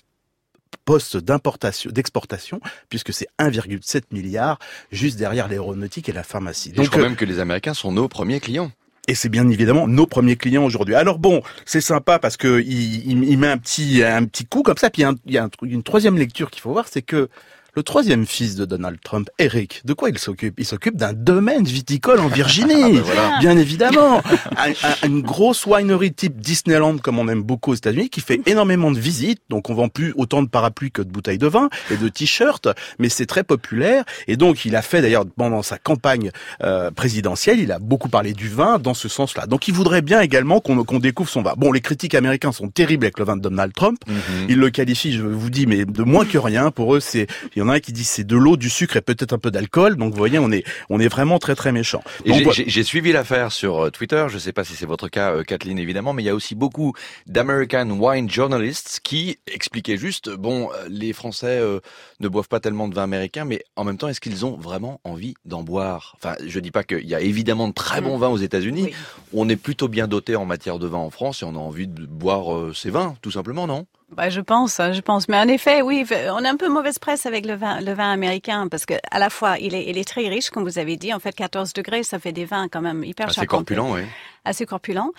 [0.84, 4.58] poste d'importation, d'exportation, puisque c'est 1,7 milliard,
[4.92, 6.72] juste derrière l'aéronautique et la pharmacie.
[6.76, 8.70] Et je crois euh, même que les Américains sont nos premiers clients.
[9.08, 10.94] et c'est bien évidemment nos premiers clients aujourd'hui.
[10.96, 14.62] Alors bon, c'est sympa parce que il, il- il met un petit un petit coup
[14.62, 14.90] comme ça.
[14.90, 16.72] Puis il y a, un- il y a un truc- une troisième lecture qu'il faut
[16.72, 17.28] voir, c'est que
[17.76, 20.54] le troisième fils de Donald Trump, Eric, de quoi il s'occupe?
[20.58, 23.38] Il s'occupe d'un domaine viticole en Virginie, Ah ben voilà.
[23.40, 24.22] bien évidemment.
[24.56, 28.40] Un- un- une grosse winery type Disneyland, comme on aime beaucoup aux États-Unis, qui fait
[28.46, 29.42] énormément de visites.
[29.50, 32.68] Donc on vend plus autant de parapluies que de bouteilles de vin et de t-shirts,
[32.98, 34.04] mais c'est très populaire.
[34.26, 36.30] Et donc il a fait d'ailleurs pendant sa campagne
[36.64, 39.46] euh, présidentielle, il a beaucoup parlé du vin dans ce sens-là.
[39.46, 41.52] Donc il voudrait bien également qu'on découvre son vin.
[41.58, 43.98] Bon, les critiques américains sont terribles avec le vin de Donald Trump.
[44.08, 44.16] Mhm.
[44.48, 46.70] Ils le qualifient, je vous dis, mais de moins que rien.
[46.70, 47.26] Pour eux, c'est
[47.66, 49.96] en a un qui dit c'est de l'eau, du sucre et peut-être un peu d'alcool.
[49.96, 52.02] Donc vous voyez, on est on est vraiment très très méchant.
[52.52, 54.26] J'ai- suivi l'affaire sur euh, Twitter.
[54.28, 56.34] Je ne sais pas si c'est votre cas, euh, Kathleen, évidemment, mais il y a
[56.34, 56.92] aussi beaucoup
[57.26, 61.80] d'American wine journalists qui expliquaient juste, bon, euh, les Français euh,
[62.20, 65.00] ne boivent pas tellement de vin américain, mais en même temps, est-ce qu'ils ont vraiment
[65.04, 66.14] envie d'en boire?
[66.16, 68.90] Enfin, je dis pas qu'il y a évidemment de très bons vins aux États-Unis.
[69.32, 71.88] On est plutôt bien doté en matière de vin en France et on a envie
[71.88, 73.86] de boire euh, ces vins, tout simplement, non?
[74.12, 75.28] Bah, je pense, hein, je pense.
[75.28, 78.12] Mais en effet, oui, on a un peu mauvaise presse avec le vin, le vin
[78.12, 80.96] américain parce que à la fois, il est, il est très riche, comme vous avez
[80.96, 81.12] dit.
[81.12, 83.74] En fait, 14 degrés, ça fait des vins quand même hyper Assez charpentés.
[83.74, 84.02] corpulent, oui.
[84.46, 85.10] Assez corpulents.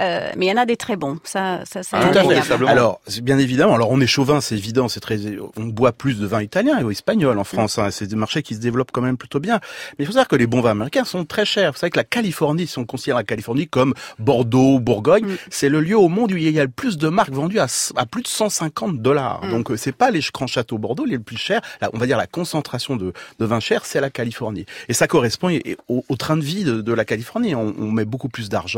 [0.00, 1.18] Euh, mais il y en a des très bons.
[1.24, 1.98] Ça, ça, ça.
[2.00, 2.36] Tout à fait.
[2.36, 2.68] indéniable.
[2.68, 3.74] Alors, bien évidemment.
[3.74, 4.88] Alors, on est chauvin, c'est évident.
[4.88, 5.18] C'est très.
[5.56, 7.78] On boit plus de vin italien et espagnol en France.
[7.78, 9.58] Hein, c'est des marchés qui se développent quand même plutôt bien.
[9.98, 11.72] Mais il faut savoir que les bons vins américains sont très chers.
[11.72, 15.80] Vous savez que la Californie, si on considère la Californie comme Bordeaux, Bourgogne, c'est le
[15.80, 18.22] lieu au monde où il y a le plus de marques vendues à, à plus
[18.22, 19.44] de 150 dollars.
[19.44, 19.50] Mm.
[19.50, 21.60] Donc, euh, c'est pas les grands châteaux Bordeaux les plus chers.
[21.80, 24.66] Là, on va dire la concentration de, de vin cher, c'est la Californie.
[24.88, 25.50] Et ça correspond
[25.88, 27.54] au, au train de vie de, de la Californie.
[27.54, 28.75] On, on met beaucoup plus d'argent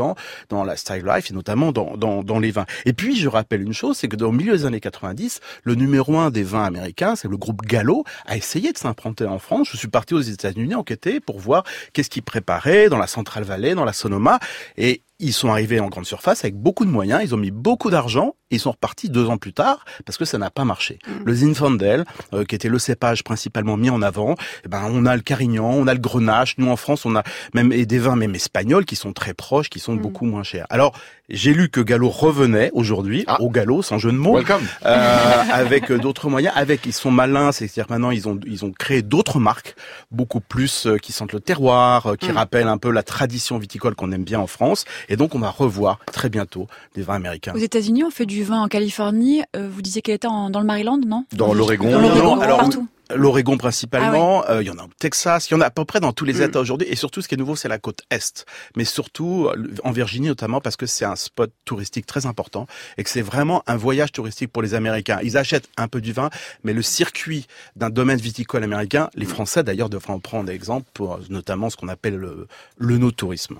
[0.49, 2.65] dans la style life et notamment dans, dans, les vins.
[2.85, 5.75] Et puis, je rappelle une chose, c'est que dans le milieu des années 90, le
[5.75, 9.69] numéro un des vins américains, c'est le groupe Gallo, a essayé de s'implanter en France.
[9.71, 13.75] Je suis parti aux États-Unis enquêter pour voir qu'est-ce qu'ils préparaient dans la Central Valley,
[13.75, 14.39] dans la Sonoma.
[14.77, 17.89] Et ils sont arrivés en grande surface avec beaucoup de moyens, ils ont mis beaucoup
[17.89, 20.97] d'argent et ils sont repartis deux ans plus tard parce que ça n'a pas marché.
[21.25, 25.15] Le Zinfandel, euh, qui était le cépage principalement mis en avant, eh ben on a
[25.15, 26.55] le Carignan, on a le Grenache.
[26.57, 29.69] Nous en France, on a même et des vins même espagnols qui sont très proches,
[29.69, 30.65] qui sont beaucoup moins chers.
[30.69, 30.93] Alors
[31.31, 34.63] j'ai lu que Gallo revenait aujourd'hui au Gallo, sans jeu de mots, Welcome.
[34.85, 36.53] euh, avec d'autres moyens.
[36.55, 39.75] Avec ils sont malins, c'est-à-dire maintenant ils ont ils ont créé d'autres marques
[40.09, 42.37] beaucoup plus euh, qui sentent le terroir, euh, qui Mm.
[42.37, 44.85] rappellent un peu la tradition viticole qu'on aime bien en France.
[45.09, 47.53] Et donc on va revoir très bientôt des vins américains.
[47.53, 49.41] Aux États-Unis, on fait du vin en Californie.
[49.55, 51.25] Euh, vous disiez qu'elle était en- dans le Maryland, non?
[51.33, 52.87] Dans l'Oregon, Dans l'Oregon, alors partout.
[53.15, 55.83] l'Oregon principalement, euh, il y en a au Texas, il y en a à peu
[55.83, 58.01] près dans tous les États aujourd'hui, et surtout ce qui est nouveau, c'est la côte
[58.11, 58.45] est,
[58.75, 62.67] mais surtout euh, en Virginie notamment parce que c'est un spot touristique très important
[62.97, 65.19] et que c'est vraiment un voyage touristique pour les Américains.
[65.23, 66.29] Ils achètent un peu du vin,
[66.63, 71.13] mais le circuit d'un domaine viticole américain, les Français d'ailleurs devraient en prendre exemple pour
[71.15, 73.57] euh, notamment ce qu'on appelle le, le no-tourisme.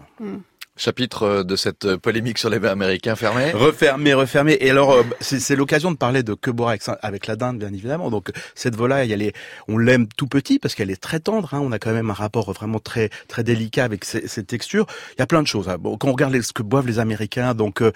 [0.80, 3.52] Chapitre euh, de cette euh, polémique sur les vins américains fermé.
[3.52, 4.58] Refermé, refermé.
[4.62, 7.60] Et alors, euh, c'est c'est l'occasion de parler de que boire avec, avec la dinde,
[7.60, 8.10] bien évidemment.
[8.10, 9.34] Donc, cette volaille, elle est,
[9.68, 11.54] on l'aime tout petit parce qu'elle est très tendre.
[11.54, 11.60] Hein.
[11.62, 14.86] On a quand même un rapport vraiment très, très délicat avec ces, ces textures.
[15.18, 15.68] Il y a plein de choses.
[15.68, 15.76] hein.
[15.78, 17.92] Bon, quand on regarde les- ce que boivent les Américains, donc euh,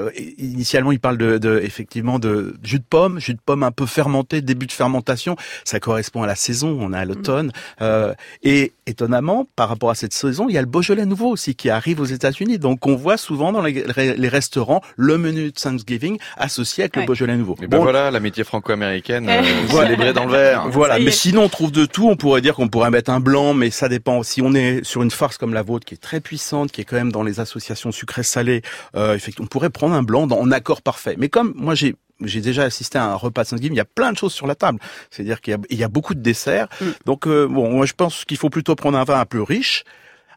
[0.00, 3.70] euh, initialement, ils parlent de, de, effectivement de jus de pomme, jus de pomme un
[3.70, 5.36] peu fermenté, début de fermentation.
[5.64, 6.76] Ça correspond à la saison.
[6.80, 7.52] On est à l'automne.
[7.82, 11.54] Euh, et étonnamment, par rapport à cette saison, il y a le Beaujolais nouveau aussi
[11.54, 12.58] qui arrive aux États-Unis.
[12.58, 13.84] Donc, on voit souvent dans les,
[14.16, 17.06] les restaurants le menu de Thanksgiving associé avec le.
[17.06, 17.56] Beaujolais nouveau.
[17.62, 19.88] Et ben voilà, l'amitié franco-américaine euh, Voilà.
[19.90, 20.68] célébrée dans le verre.
[20.70, 22.08] Voilà, mais sinon on trouve de tout.
[22.08, 24.22] On pourrait dire qu'on pourrait mettre un blanc, mais ça dépend.
[24.22, 26.84] Si on est sur une farce comme la vôtre, qui est très puissante, qui est
[26.84, 28.62] quand même dans les associations sucré-salé,
[28.96, 31.14] euh, effectivement, on pourrait prendre un blanc dans, en accord parfait.
[31.18, 33.84] Mais comme moi j'ai j'ai déjà assisté à un repas de Thanksgiving, il y a
[33.84, 34.78] plein de choses sur la table.
[35.10, 36.68] C'est-à-dire qu'il y a, il y a beaucoup de desserts.
[37.04, 39.84] Donc euh, bon, moi je pense qu'il faut plutôt prendre un vin un peu riche,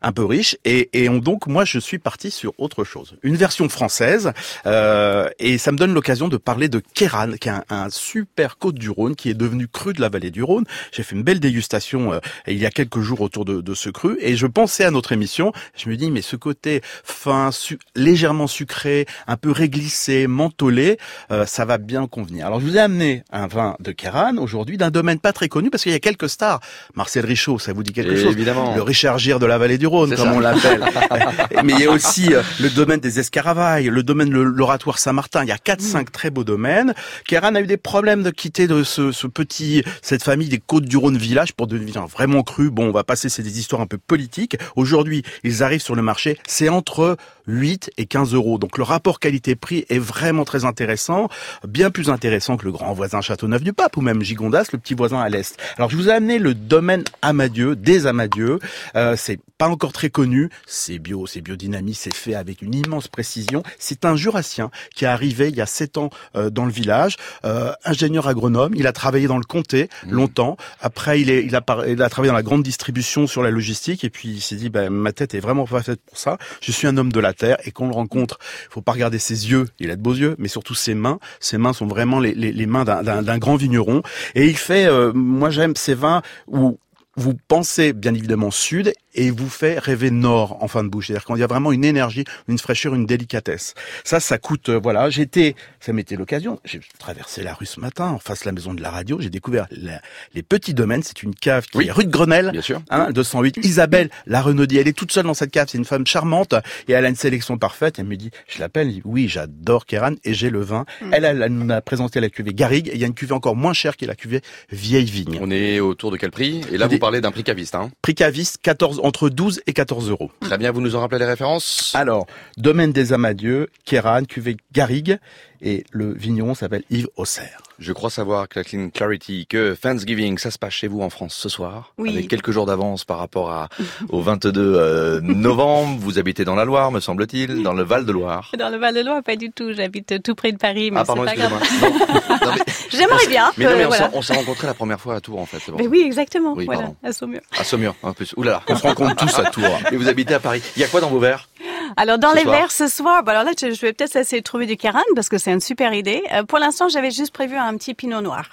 [0.01, 0.57] un peu riche.
[0.65, 3.15] Et, et on, donc, moi, je suis parti sur autre chose.
[3.23, 4.31] Une version française.
[4.65, 8.57] Euh, et ça me donne l'occasion de parler de Kéran, qui est un, un super
[8.57, 10.65] côte du Rhône, qui est devenu cru de la vallée du Rhône.
[10.91, 13.89] J'ai fait une belle dégustation euh, il y a quelques jours autour de, de, ce
[13.89, 14.17] cru.
[14.21, 15.51] Et je pensais à notre émission.
[15.75, 20.97] Je me dis, mais ce côté fin, su légèrement sucré, un peu réglissé, mentholé,
[21.31, 22.47] euh, ça va bien convenir.
[22.47, 25.69] Alors, je vous ai amené un vin de Kéran aujourd'hui, d'un domaine pas très connu,
[25.69, 26.59] parce qu'il y a quelques stars.
[26.95, 28.33] Marcel Richaud, ça vous dit quelque Et chose?
[28.33, 28.75] évidemment.
[28.75, 30.33] Le Richard Gere de la vallée du Rhône, comme ça.
[30.33, 30.83] on l'appelle.
[31.63, 35.43] Mais il y a aussi euh, le domaine des Escaravailles, le domaine de l'oratoire Saint-Martin.
[35.43, 36.93] Il y a quatre, cinq très beaux domaines.
[37.27, 40.85] Kéran a eu des problèmes de quitter de ce, ce petit, cette famille des Côtes
[40.85, 42.69] du Rhône village pour devenir vraiment cru.
[42.69, 44.57] Bon, on va passer, c'est des histoires un peu politiques.
[44.75, 46.37] Aujourd'hui, ils arrivent sur le marché.
[46.47, 47.17] C'est entre
[47.49, 48.57] 8 et 15 euros.
[48.57, 51.27] Donc le rapport qualité-prix est vraiment très intéressant,
[51.67, 55.29] bien plus intéressant que le grand voisin Châteauneuf-du-Pape ou même Gigondas, le petit voisin à
[55.29, 55.57] l'est.
[55.77, 58.59] Alors je vous ai amené le domaine Amadieu, des Amadieux.
[58.95, 63.07] Euh, c'est pas encore très connu, c'est bio, c'est biodynamie, c'est fait avec une immense
[63.07, 63.63] précision.
[63.77, 67.15] C'est un jurassien qui est arrivé il y a 7 ans euh, dans le village,
[67.45, 70.57] euh, ingénieur agronome, il a travaillé dans le comté longtemps.
[70.81, 74.03] Après il, est, il, a, il a travaillé dans la grande distribution sur la logistique
[74.03, 76.37] et puis il s'est dit ben, ma tête est vraiment pas faite pour ça.
[76.59, 78.37] Je suis un homme de la terre et qu'on le rencontre,
[78.69, 81.19] faut pas regarder ses yeux, il a de beaux yeux, mais surtout ses mains.
[81.39, 84.01] Ses mains sont vraiment les, les, les mains d'un grand vigneron
[84.35, 86.79] et il fait, euh, moi j'aime ces vins où
[87.19, 91.07] vous pensez bien évidemment sud et vous fait rêver nord en fin de bouche.
[91.07, 93.73] C'est-à-dire qu'il y a vraiment une énergie, une fraîcheur, une délicatesse.
[94.03, 96.59] Ça, ça coûte, euh, voilà, j'étais, ça m'était l'occasion.
[96.65, 99.29] J'ai traversé la rue ce matin, en face de la maison de la radio, j'ai
[99.29, 100.01] découvert la-
[100.33, 101.03] les petits domaines.
[101.03, 101.87] C'est une cave qui Oui.
[101.87, 102.51] est rue de Grenelle.
[102.51, 102.81] Bien sûr.
[102.89, 103.57] Hein, 208.
[103.63, 105.67] Isabelle, la Renaudier, elle est toute seule dans cette cave.
[105.71, 106.53] C'est une femme charmante
[106.87, 107.99] et elle a une sélection parfaite.
[107.99, 110.85] Elle me dit, je l'appelle, elle oui, j'adore Kéran et j'ai le vin.
[111.11, 113.33] Elle, elle, elle nous a présenté la cuvée Garrigue et il y a une cuvée
[113.33, 114.41] encore moins chère qui est la cuvée
[114.71, 115.37] Vieille Vigne.
[115.41, 116.61] On est autour de quel prix?
[116.71, 117.75] Et là, vous parlez d'un prix caviste.
[117.75, 117.89] Hein?
[118.01, 120.31] Prix caviste, 14, entre 12 et 14 euros.
[120.41, 122.25] Très bien, vous nous en rappelez les références Alors,
[122.57, 125.17] domaine des Amadieux, Kéran, cuvée Garrigue
[125.61, 127.61] et le vigneron s'appelle Yves Auxerre.
[127.79, 131.49] Je crois savoir, Kathleen Clarity, que Thanksgiving, ça se passe chez vous en France ce
[131.49, 132.11] soir, Oui.
[132.13, 133.67] avec quelques jours d'avance par rapport à,
[134.09, 135.97] au 22 euh, novembre.
[135.99, 138.51] Vous habitez dans la Loire, me semble-t-il, dans le Val-de-Loire.
[138.57, 139.73] Dans le Val-de-Loire, pas du tout.
[139.73, 141.59] J'habite tout près de Paris, mais Ah, pardon, c'est pas excusez-moi.
[141.81, 142.39] grave.
[142.41, 143.51] Non, non, mais, J'aimerais bien.
[143.57, 144.09] mais non, euh, mais on voilà.
[144.09, 145.59] s'est- on s'est rencontrés la première fois à Tours, en fait.
[145.77, 146.53] Mais oui, exactement.
[146.55, 146.95] Oui, voilà, pardon.
[147.03, 147.41] à Saumur.
[147.57, 148.33] À Saumur, en plus.
[148.37, 148.61] Ouh là là.
[148.67, 149.79] On se rencontre tous à Tours.
[149.91, 150.61] Et vous habitez à Paris.
[150.75, 151.49] Il y a quoi dans vos verres?
[151.97, 152.55] Alors dans Ce les soir.
[152.55, 155.27] verres ce soir, bah alors là je vais peut-être essayer de trouver du Caran parce
[155.27, 156.21] que c'est une super idée.
[156.31, 158.49] Euh, pour l'instant, j'avais juste prévu un petit Pinot Noir.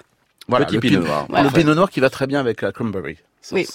[0.49, 1.27] Voilà, Petit le pinot pin- noir.
[1.45, 3.19] Le pinot noir qui va très bien avec la cranberry.
[3.53, 3.67] Oui.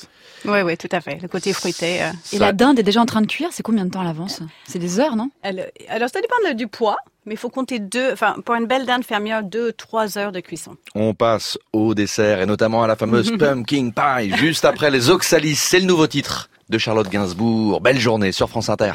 [0.45, 1.19] Oui, oui, tout à fait.
[1.21, 2.01] Le côté fruité.
[2.01, 2.09] euh.
[2.33, 4.03] Et Ça- la dinde est déjà en train de cuire, c'est combien de temps à
[4.03, 4.41] l'avance?
[4.67, 5.29] C'est des heures, non?
[5.43, 8.11] Alors, alors, ça dépend du poids, mais il faut compter deux.
[8.11, 10.75] Enfin, pour une belle dinde fermière, deux, trois heures de cuisson.
[10.95, 15.55] On passe au dessert et notamment à la fameuse pumpkin pie juste après les Oxalis.
[15.55, 17.79] C'est le nouveau titre de Charlotte Gainsbourg.
[17.81, 18.93] Belle journée sur France Inter.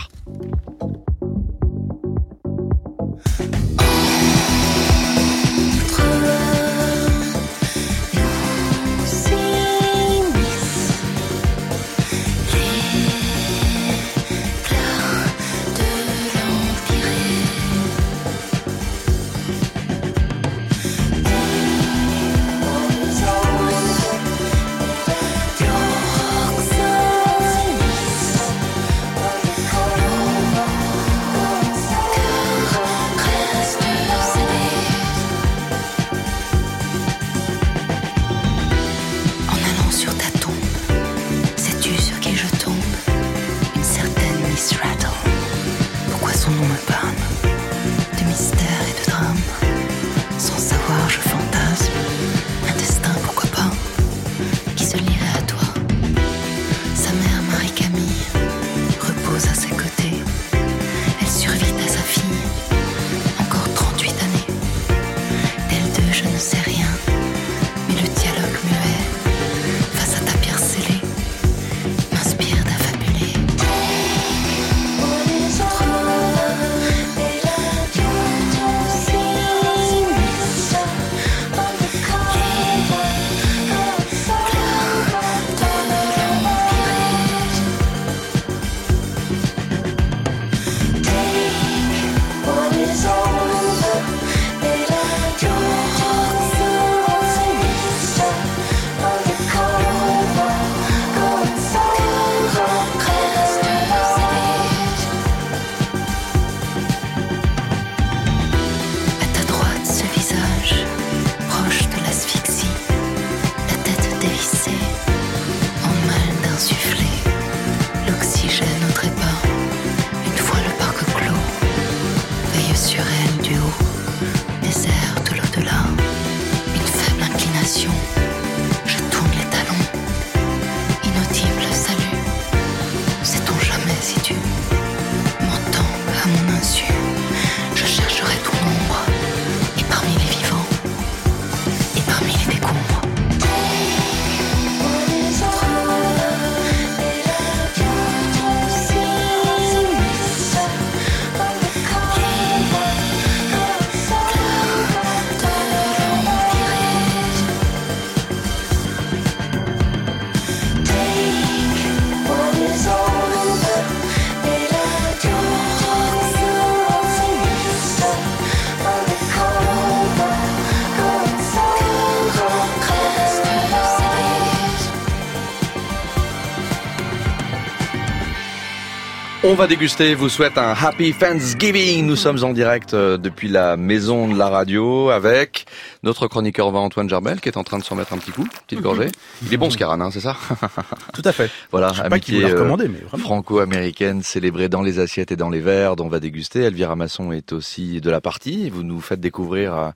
[179.49, 182.05] On va déguster, vous souhaite un Happy Thanksgiving.
[182.05, 185.67] Nous sommes en direct euh, depuis la maison de la radio avec
[186.03, 188.49] notre chroniqueur vin Antoine Gerbel qui est en train de s'en mettre un petit coup,
[188.67, 189.07] petite gorgée.
[189.45, 190.37] Il est bon ce Caran, hein, c'est ça
[191.15, 191.49] Tout à fait.
[191.71, 193.23] Voilà, Je sais pas qui vous l'a amitié, euh, recommandé, mais vraiment.
[193.25, 196.63] franco-américaine célébrée dans les assiettes et dans les verres dont on va déguster.
[196.63, 198.69] Elvira Masson est aussi de la partie.
[198.69, 199.91] Vous nous faites découvrir euh,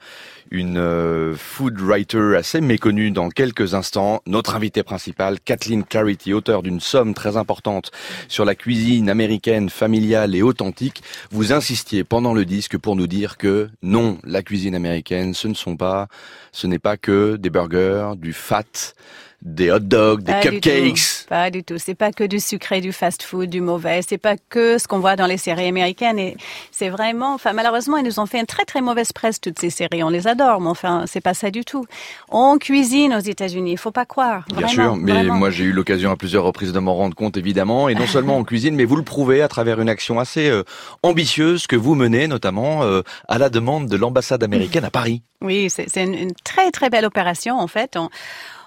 [0.50, 4.20] une euh, food writer assez méconnue dans quelques instants.
[4.26, 7.90] Notre invitée principale, Kathleen Clarity, auteure d'une somme très importante
[8.28, 11.02] sur la cuisine américaine, familiale et authentique.
[11.30, 15.54] Vous insistiez pendant le disque pour nous dire que non, la cuisine américaine, ce ne
[15.54, 16.08] sont pas,
[16.52, 18.94] ce n'est pas que des burgers, du fat,
[19.42, 21.26] des hot dogs, des Pas cupcakes.
[21.28, 21.78] Pas du tout.
[21.78, 24.00] C'est pas que du sucré, du fast-food, du mauvais.
[24.06, 26.18] C'est pas que ce qu'on voit dans les séries américaines.
[26.18, 26.36] Et
[26.70, 29.70] c'est vraiment, enfin, malheureusement, ils nous ont fait une très très mauvaise presse toutes ces
[29.70, 30.02] séries.
[30.02, 31.86] On les adore, mais enfin, c'est pas ça du tout.
[32.28, 33.72] On cuisine aux États-Unis.
[33.72, 34.44] Il faut pas croire.
[34.48, 35.34] Bien Vraiment, sûr, mais vraiment.
[35.36, 38.36] moi j'ai eu l'occasion à plusieurs reprises de m'en rendre compte évidemment, et non seulement
[38.36, 40.64] en cuisine, mais vous le prouvez à travers une action assez euh,
[41.02, 45.22] ambitieuse que vous menez, notamment euh, à la demande de l'ambassade américaine à Paris.
[45.42, 47.96] Oui, c'est c'est une, une très très belle opération en fait.
[47.96, 48.10] On,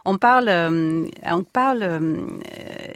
[0.06, 2.18] on parle, euh, on parle euh,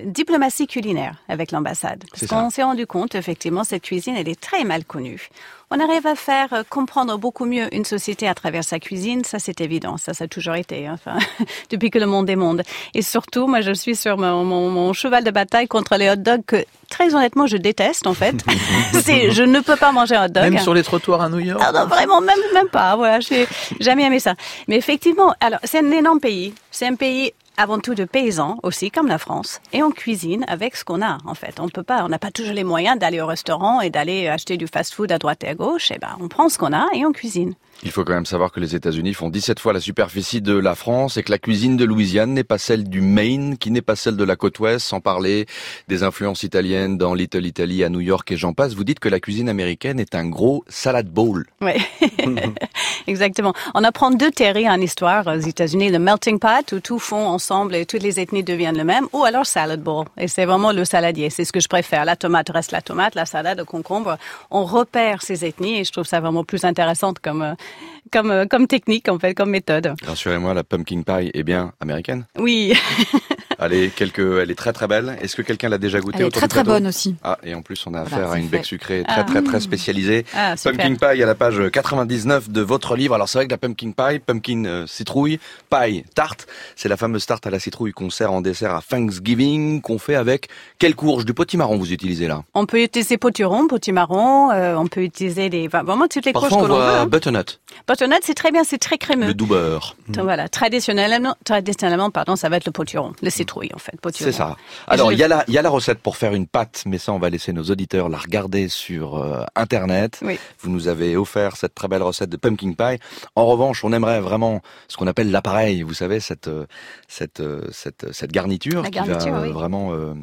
[0.03, 2.03] diplomatie culinaire avec l'ambassade.
[2.11, 5.29] Parce qu'on s'est rendu compte, effectivement, cette cuisine, elle est très mal connue.
[5.70, 9.38] On arrive à faire euh, comprendre beaucoup mieux une société à travers sa cuisine, ça
[9.38, 11.18] c'est évident, ça ça a toujours été, hein, enfin,
[11.70, 12.63] depuis que le monde est monde.
[12.93, 16.15] Et surtout, moi je suis sur mon, mon, mon cheval de bataille contre les hot
[16.15, 18.36] dogs que très honnêtement je déteste en fait.
[18.93, 20.43] c'est, je ne peux pas manger un hot dog.
[20.43, 21.61] Même sur les trottoirs à New York.
[21.61, 22.95] Ah non, vraiment, même, même pas.
[22.95, 23.45] Voilà, j'ai
[23.82, 24.36] jamais aimé ça.
[24.70, 26.53] Mais effectivement, alors, c'est un énorme pays.
[26.72, 29.59] C'est un pays avant tout de paysans aussi, comme la France.
[29.73, 31.59] Et on cuisine avec ce qu'on a, en fait.
[31.59, 34.57] On peut pas, on n'a pas toujours les moyens d'aller au restaurant et d'aller acheter
[34.57, 35.91] du fast-food à droite et à gauche.
[35.91, 37.55] Et ben, on prend ce qu'on a et on cuisine.
[37.84, 40.73] Il faut quand même savoir que les États-Unis font 17 fois la superficie de la
[40.73, 43.95] France et que la cuisine de Louisiane n'est pas celle du Maine, qui n'est pas
[43.95, 45.45] celle de la côte ouest, sans parler
[45.88, 48.73] des influences italiennes dans Little Italy à New York et j'en passe.
[48.73, 51.45] Vous dites que la cuisine américaine est un gros salad bowl.
[51.61, 51.73] Oui,
[53.07, 53.53] exactement.
[53.75, 57.75] On apprend deux théories en histoire aux États-Unis, le melting pot, où tout fond ensemble
[57.75, 60.05] et toutes les ethnies deviennent le même, ou alors salad bowl.
[60.17, 61.30] Et c'est vraiment le saladier.
[61.30, 62.05] C'est ce que je préfère.
[62.05, 64.17] La tomate reste la tomate, la salade, le concombre.
[64.49, 67.53] On repère ces ethnies et je trouve ça vraiment plus intéressant comme, euh,
[68.11, 69.93] comme, euh, comme technique, en fait, comme méthode.
[70.03, 72.26] Rassurez-moi, la pumpkin pie est bien américaine.
[72.38, 72.74] Oui.
[73.59, 75.17] Allez, quelques, elle est très très belle.
[75.21, 77.15] Est-ce que quelqu'un l'a déjà goûté Elle est très très bonne aussi.
[77.23, 79.23] Ah, et en plus, on a Voilà, affaire à une bec sucrée très Ah.
[79.23, 80.25] très très spécialisée.
[80.35, 80.53] Ah.
[80.63, 83.15] Pumpkin pie à la page 99 de votre livre.
[83.15, 85.39] Alors c'est vrai que la pumpkin pie, pumpkin euh, citrouille,
[85.71, 89.81] pie, tarte, c'est la fameuse tarte à la citrouille qu'on sert en dessert à Thanksgiving,
[89.81, 90.49] qu'on fait avec
[90.79, 91.25] quelle courge?
[91.25, 92.43] Du potimarron vous utilisez là?
[92.53, 96.49] On peut utiliser potiron, potimarron, euh, on peut utiliser des, enfin, vraiment toutes les courges
[96.49, 96.95] Parfois que on l'on veut.
[96.99, 97.05] hein.
[97.07, 99.27] butternut, Butternut, c'est très bien, c'est très crémeux.
[99.27, 99.95] le doux beurre.
[100.09, 103.97] Donc, Voilà, traditionnellement, traditionnellement, pardon, ça va être le potiron, le en fait.
[104.13, 104.55] C'est ça.
[104.87, 106.97] Alors je il y a la y a la recette pour faire une pâte, mais
[106.97, 110.19] ça on va laisser nos auditeurs la regarder sur euh, internet.
[110.21, 110.39] Oui.
[110.59, 112.99] Vous nous avez offert cette très belle recette de pumpkin pie.
[113.35, 116.65] En revanche, on aimerait vraiment ce qu'on appelle l'appareil, vous savez cette euh,
[117.07, 119.51] cette euh, cette cette garniture La qui va garniture, euh, oui.
[119.51, 120.13] vraiment euh,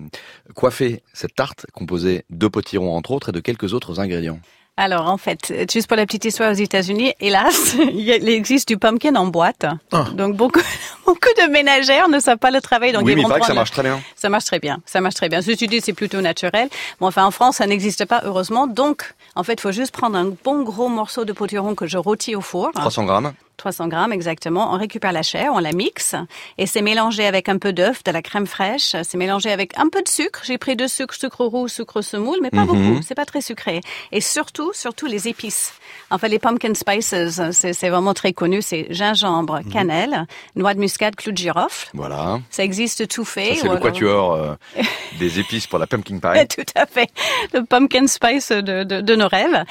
[0.54, 4.40] coiffer cette tarte composée de potirons entre autres et de quelques autres ingrédients.
[4.76, 9.14] Alors, en fait, juste pour la petite histoire aux États-Unis, hélas, il existe du pumpkin
[9.14, 9.66] en boîte.
[9.92, 10.06] Ah.
[10.14, 10.60] Donc, beaucoup,
[11.06, 12.92] beaucoup de ménagères ne savent pas le travail.
[12.92, 14.00] Donc, oui, ils mais vont que ça marche très bien.
[14.16, 14.82] Ça marche très bien.
[14.84, 15.42] Ça marche très bien.
[15.42, 16.68] Ceci dit, c'est plutôt naturel.
[16.98, 18.66] Bon, enfin, en France, ça n'existe pas, heureusement.
[18.66, 21.96] Donc, en fait, il faut juste prendre un bon gros morceau de potiron que je
[21.96, 22.72] rôtis au four.
[22.72, 23.32] 300 grammes.
[23.56, 24.72] 300 grammes exactement.
[24.74, 26.14] On récupère la chair, on la mixe
[26.58, 28.94] et c'est mélangé avec un peu d'œuf, de la crème fraîche.
[29.02, 30.40] C'est mélangé avec un peu de sucre.
[30.44, 32.66] J'ai pris de sucre, sucre roux, sucre semoule, mais pas Mhm.
[32.66, 33.02] beaucoup.
[33.06, 33.80] C'est pas très sucré.
[34.12, 35.72] Et surtout, surtout les épices.
[36.10, 37.14] Enfin, les pumpkin spices,
[37.52, 38.62] c'est vraiment très connu.
[38.62, 39.72] C'est gingembre, Mhm.
[39.72, 40.26] cannelle,
[40.56, 41.88] noix de muscade, clou de girofle.
[41.94, 42.40] Voilà.
[42.50, 43.54] Ça existe tout fait.
[43.56, 44.54] C'est le quatuor euh,
[45.18, 46.46] des épices pour la pumpkin pie.
[46.56, 47.08] Tout à fait.
[47.52, 49.64] Le pumpkin spice de, de, de nos rêves.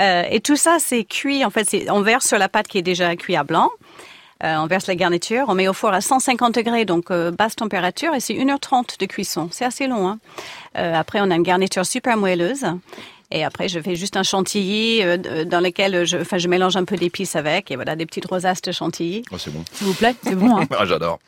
[0.00, 1.44] Euh, et tout ça, c'est cuit.
[1.44, 3.70] En fait, on verse sur la pâte qui est déjà cuite à blanc.
[4.44, 7.56] Euh, on verse la garniture, on met au four à 150 degrés, donc euh, basse
[7.56, 9.48] température, et c'est 1h30 de cuisson.
[9.50, 10.08] C'est assez long.
[10.08, 10.18] Hein.
[10.76, 12.64] Euh, après, on a une garniture super moelleuse.
[13.32, 16.84] Et après, je fais juste un chantilly euh, dans lequel je, enfin, je mélange un
[16.84, 19.22] peu d'épices avec, et voilà, des petites rosaces de chantilly.
[19.32, 19.64] Oh, c'est bon.
[19.72, 20.56] S'il vous plaît, c'est bon.
[20.56, 20.66] Hein.
[20.78, 21.18] Ah, j'adore.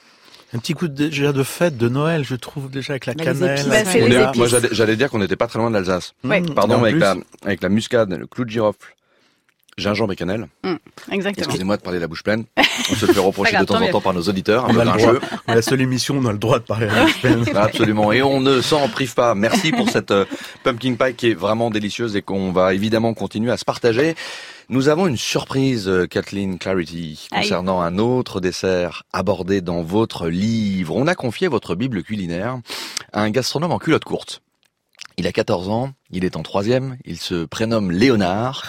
[0.55, 3.25] Un petit coup de, déjà de fête, de Noël, je trouve déjà avec la les
[3.25, 3.59] cannelle.
[3.59, 4.37] épices, les est- épices.
[4.53, 6.15] moi, j'allais dire qu'on n'était pas très loin de l'Alsace.
[6.25, 6.43] Oui.
[6.55, 8.95] Pardon, avec la, avec la muscade, le clou de girofle,
[9.81, 10.47] gingembre et cannelle.
[11.11, 11.45] Exactement.
[11.47, 12.45] Excusez-moi de parler la bouche pleine.
[12.91, 13.91] On se le fait reprocher grave, de temps en mieux.
[13.91, 15.19] temps par nos auditeurs, un on peu a le grincheux.
[15.19, 15.39] droit.
[15.49, 17.45] On est la seule émission on a le droit de parler à la semaine.
[17.57, 18.13] Absolument.
[18.13, 19.35] Et on ne s'en prive pas.
[19.35, 20.25] Merci pour cette euh,
[20.65, 24.15] pumpkin pie qui est vraiment délicieuse et qu'on va évidemment continuer à se partager.
[24.69, 27.43] Nous avons une surprise, euh, Kathleen Clarity, Aïe.
[27.43, 30.95] concernant un autre dessert abordé dans votre livre.
[30.97, 32.59] On a confié votre Bible culinaire
[33.13, 34.43] à un gastronome en culotte courte.
[35.21, 38.65] Il a 14 ans, il est en troisième, il se prénomme Léonard.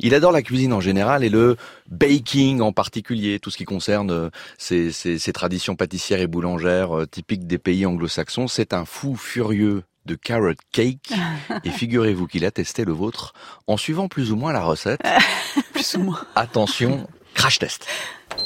[0.00, 1.56] Il adore la cuisine en général et le
[1.90, 4.28] baking en particulier, tout ce qui concerne euh,
[4.58, 8.48] ces, ces- ces traditions pâtissières et boulangères euh, typiques des pays anglo-saxons.
[8.48, 11.12] C'est un fou furieux de carrot cake
[11.64, 13.32] et figurez-vous qu'il a testé le vôtre
[13.68, 15.00] en suivant plus ou moins la recette.
[15.72, 16.20] Plus ou moins.
[16.34, 17.86] Attention, crash test.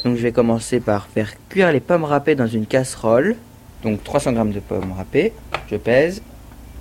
[0.05, 3.35] Donc je vais commencer par faire cuire les pommes râpées dans une casserole.
[3.83, 5.33] Donc 300 grammes de pommes râpées.
[5.71, 6.21] Je pèse.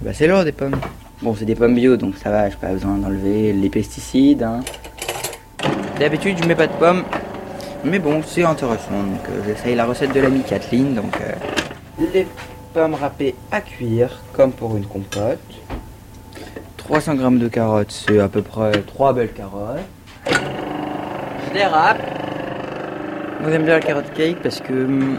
[0.02, 0.76] Bah c'est lourd des pommes.
[1.22, 4.44] Bon c'est des pommes bio donc ça va, j'ai pas besoin d'enlever les pesticides.
[4.44, 4.60] hein.
[6.00, 7.04] D'habitude je mets pas de pommes.
[7.84, 10.96] Mais bon c'est intéressant donc euh, j'essaye la recette de l'amie Kathleen.
[10.96, 12.28] Donc euh, les
[12.74, 15.40] pommes râpées à cuire comme pour une compote.
[16.78, 19.80] 300 grammes de carottes c'est à peu près 3 belles carottes.
[20.30, 22.02] Je les râpe.
[23.42, 25.18] Moi j'aime bien la carotte cake parce que hum,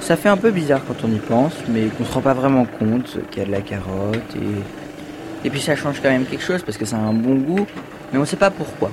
[0.00, 2.66] ça fait un peu bizarre quand on y pense, mais qu'on se rend pas vraiment
[2.66, 6.42] compte qu'il y a de la carotte et et puis ça change quand même quelque
[6.42, 7.66] chose parce que ça a un bon goût,
[8.12, 8.90] mais on sait pas pourquoi.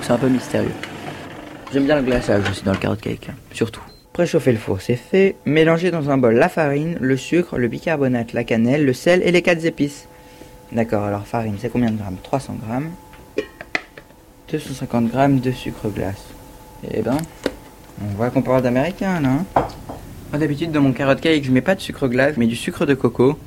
[0.00, 0.70] C'est un peu mystérieux.
[1.70, 3.82] J'aime bien le glaçage aussi dans le carotte cake, surtout.
[4.14, 5.36] Préchauffer le four, c'est fait.
[5.44, 9.32] Mélanger dans un bol la farine, le sucre, le bicarbonate, la cannelle, le sel et
[9.32, 10.06] les quatre épices.
[10.70, 12.16] D'accord, alors farine, c'est combien de grammes?
[12.22, 12.90] 300 grammes.
[14.50, 16.24] 250 grammes de sucre glace.
[16.90, 17.16] Eh ben,
[18.02, 19.28] on voit qu'on parle d'américain là.
[19.28, 19.44] hein.
[20.32, 22.94] D'habitude dans mon carrot cake je mets pas de sucre glace mais du sucre de
[22.94, 23.38] coco.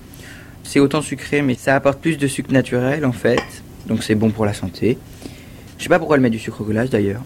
[0.64, 3.42] C'est autant sucré mais ça apporte plus de sucre naturel en fait.
[3.86, 4.98] Donc c'est bon pour la santé.
[5.78, 7.22] Je sais pas pourquoi elle met du sucre glace d'ailleurs.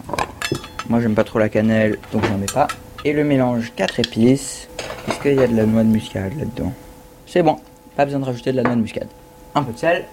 [0.88, 2.66] Moi j'aime pas trop la cannelle donc j'en mets pas.
[3.04, 4.68] Et le mélange 4 épices.
[5.06, 6.72] Est-ce qu'il y a de la noix de muscade là-dedans?
[7.26, 7.56] C'est bon,
[7.94, 9.08] pas besoin de rajouter de la noix de muscade.
[9.54, 10.04] Un peu de sel.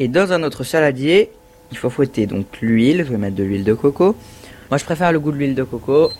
[0.00, 1.30] Et dans un autre saladier,
[1.70, 4.14] il faut fouetter donc l'huile, je vais mettre de l'huile de coco.
[4.70, 6.10] Moi je préfère le goût de l'huile de coco.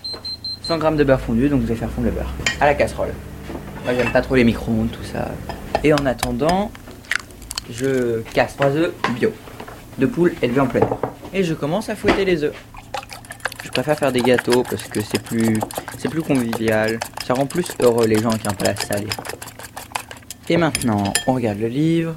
[0.66, 2.34] 100 g de beurre fondu, donc je vais faire fondre le beurre.
[2.60, 3.12] À la casserole.
[3.84, 5.30] Moi j'aime pas trop les micro-ondes, tout ça.
[5.84, 6.72] Et en attendant,
[7.70, 9.32] je casse 3 œufs bio.
[9.98, 10.96] De poule élevés en plein air.
[11.32, 12.54] Et je commence à fouetter les œufs.
[13.62, 15.60] Je préfère faire des gâteaux parce que c'est plus,
[15.98, 16.98] c'est plus convivial.
[17.24, 19.06] Ça rend plus heureux les gens qui ont un plat salé.
[20.48, 22.16] Et maintenant, on regarde le livre.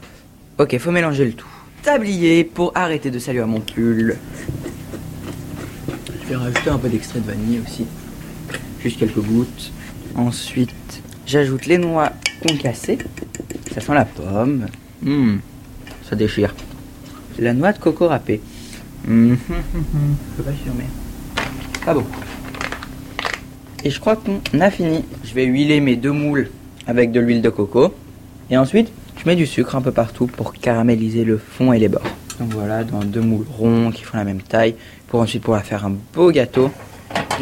[0.57, 1.47] Ok, faut mélanger le tout.
[1.83, 4.17] Tablier pour arrêter de salir mon pull.
[6.23, 7.85] Je vais rajouter un peu d'extrait de vanille aussi.
[8.81, 9.71] Juste quelques gouttes.
[10.15, 12.11] Ensuite, j'ajoute les noix
[12.41, 12.97] concassées.
[13.73, 14.67] Ça sent la pomme.
[15.05, 15.39] Hum,
[16.09, 16.53] ça déchire.
[17.37, 18.41] La noix de coco râpée.
[19.07, 19.37] Hum, hum,
[20.31, 22.19] Je peux pas mais pas beaucoup.
[23.83, 25.05] Et je crois qu'on a fini.
[25.23, 26.49] Je vais huiler mes deux moules
[26.87, 27.93] avec de l'huile de coco.
[28.49, 31.87] Et ensuite, je mets du sucre un peu partout pour caraméliser le fond et les
[31.87, 32.01] bords.
[32.39, 34.75] Donc voilà, dans deux moules ronds qui font la même taille,
[35.07, 36.71] pour ensuite pouvoir faire un beau gâteau.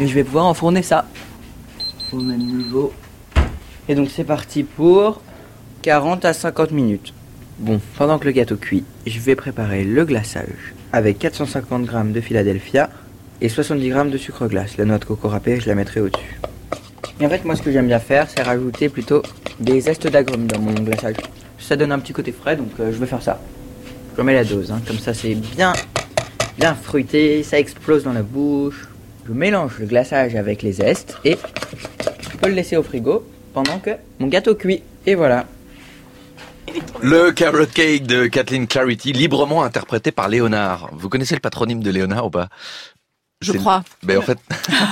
[0.00, 1.06] Et je vais pouvoir enfourner ça
[2.12, 2.92] au même niveau.
[3.88, 5.20] Et donc c'est parti pour
[5.82, 7.14] 40 à 50 minutes.
[7.58, 12.20] Bon, pendant que le gâteau cuit, je vais préparer le glaçage avec 450 g de
[12.20, 12.90] Philadelphia
[13.40, 14.76] et 70 g de sucre glace.
[14.76, 16.40] La noix de coco râpée, je la mettrai au-dessus.
[17.20, 19.22] Et en fait, moi, ce que j'aime bien faire, c'est rajouter plutôt
[19.58, 21.16] des zestes d'agrumes dans mon glaçage.
[21.58, 23.40] Ça donne un petit côté frais, donc euh, je vais faire ça.
[24.16, 25.72] Je mets la dose, hein, comme ça c'est bien,
[26.58, 28.88] bien fruité, ça explose dans la bouche.
[29.26, 31.36] Je mélange le glaçage avec les zestes et
[32.20, 34.82] je peux le laisser au frigo pendant que mon gâteau cuit.
[35.06, 35.46] Et voilà.
[37.00, 40.90] Le carrot cake de Kathleen Clarity, librement interprété par Léonard.
[40.92, 42.48] Vous connaissez le patronyme de Léonard ou pas?
[43.40, 43.84] Je crois.
[44.02, 44.38] Ben en fait,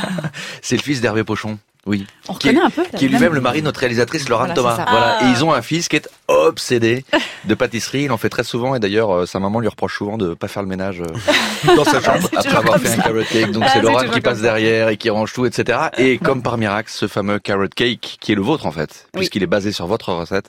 [0.62, 1.59] c'est le fils d'Hervé Pochon.
[1.87, 2.07] Oui.
[2.28, 2.84] On Qui est- reconnaît un peu.
[2.99, 4.74] Qui est lui-même le mari de notre réalisatrice Laurent Voilà, Thomas.
[4.91, 5.18] Voilà.
[5.20, 5.24] Ah.
[5.26, 7.05] Et ils ont un fils qui est obsédé
[7.45, 8.03] de pâtisserie.
[8.05, 10.49] Il en fait très souvent et d'ailleurs euh, sa maman lui reproche souvent de pas
[10.49, 13.53] faire le ménage euh, dans sa chambre après avoir fait un carrot cake.
[13.53, 15.78] Donc Ah, c'est Laurent qui passe derrière et qui range tout, etc.
[15.99, 19.20] Et comme par miracle, ce fameux carrot cake qui est le vôtre en fait, Oui.
[19.20, 20.47] puisqu'il est basé sur votre recette,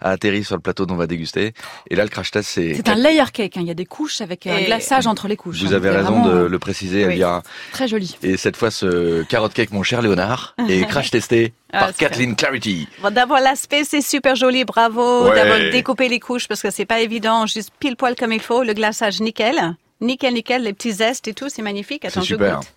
[0.00, 1.52] a atterri sur le plateau dont on va déguster.
[1.90, 2.74] Et là le crash test c'est.
[2.74, 3.56] C'est un layer cake.
[3.56, 3.60] hein.
[3.62, 5.62] Il y a des couches avec un glaçage entre les couches.
[5.62, 5.76] Vous hein.
[5.76, 7.12] avez raison vraiment, de euh, le préciser, Oui.
[7.12, 7.42] Elvira.
[7.72, 8.16] Très joli.
[8.22, 11.94] Et cette fois, ce carrot cake, mon cher Léonard, est crash testé Ah, par.
[11.94, 12.88] Kathleen Clarity.
[13.02, 15.24] Bon, D'avoir l'aspect, c'est super joli, bravo.
[15.28, 15.34] Ouais.
[15.34, 18.62] D'avoir découpé les couches parce que c'est pas évident, juste pile poil comme il faut.
[18.64, 19.74] Le glaçage, nickel.
[20.00, 22.04] Nickel, nickel, les petits zestes et tout, c'est magnifique.
[22.04, 22.72] Attends, je goûte.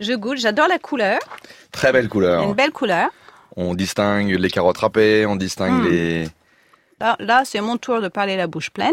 [0.00, 1.18] Je goûte, j'adore la couleur.
[1.72, 2.42] Très belle couleur.
[2.44, 3.08] Une belle couleur.
[3.56, 5.88] On distingue les carottes râpées, on distingue Mm.
[5.90, 6.24] les...
[7.00, 8.92] Là, là, c'est mon tour de parler la bouche pleine.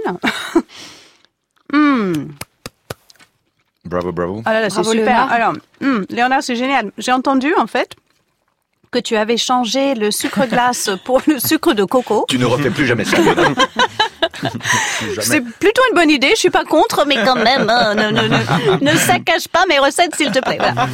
[1.73, 2.33] Hum,
[3.85, 4.41] Bravo, bravo.
[4.45, 5.05] Ah là là, c'est Bravo, super.
[5.05, 5.31] Léonard.
[5.31, 6.91] Alors, hum, Léonard, c'est génial.
[6.97, 7.95] J'ai entendu, en fait,
[8.91, 12.25] que tu avais changé le sucre glace pour le sucre de coco.
[12.27, 13.17] Tu ne refais plus jamais ça.
[15.21, 18.27] C'est plutôt une bonne idée, je suis pas contre, mais quand même, hein, ne, ne,
[18.27, 20.57] ne, ne saccage pas mes recettes, s'il te plaît.
[20.59, 20.87] Voilà.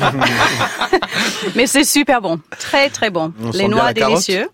[1.56, 3.34] mais c'est super bon, très très bon.
[3.44, 4.50] On Les noix la délicieux.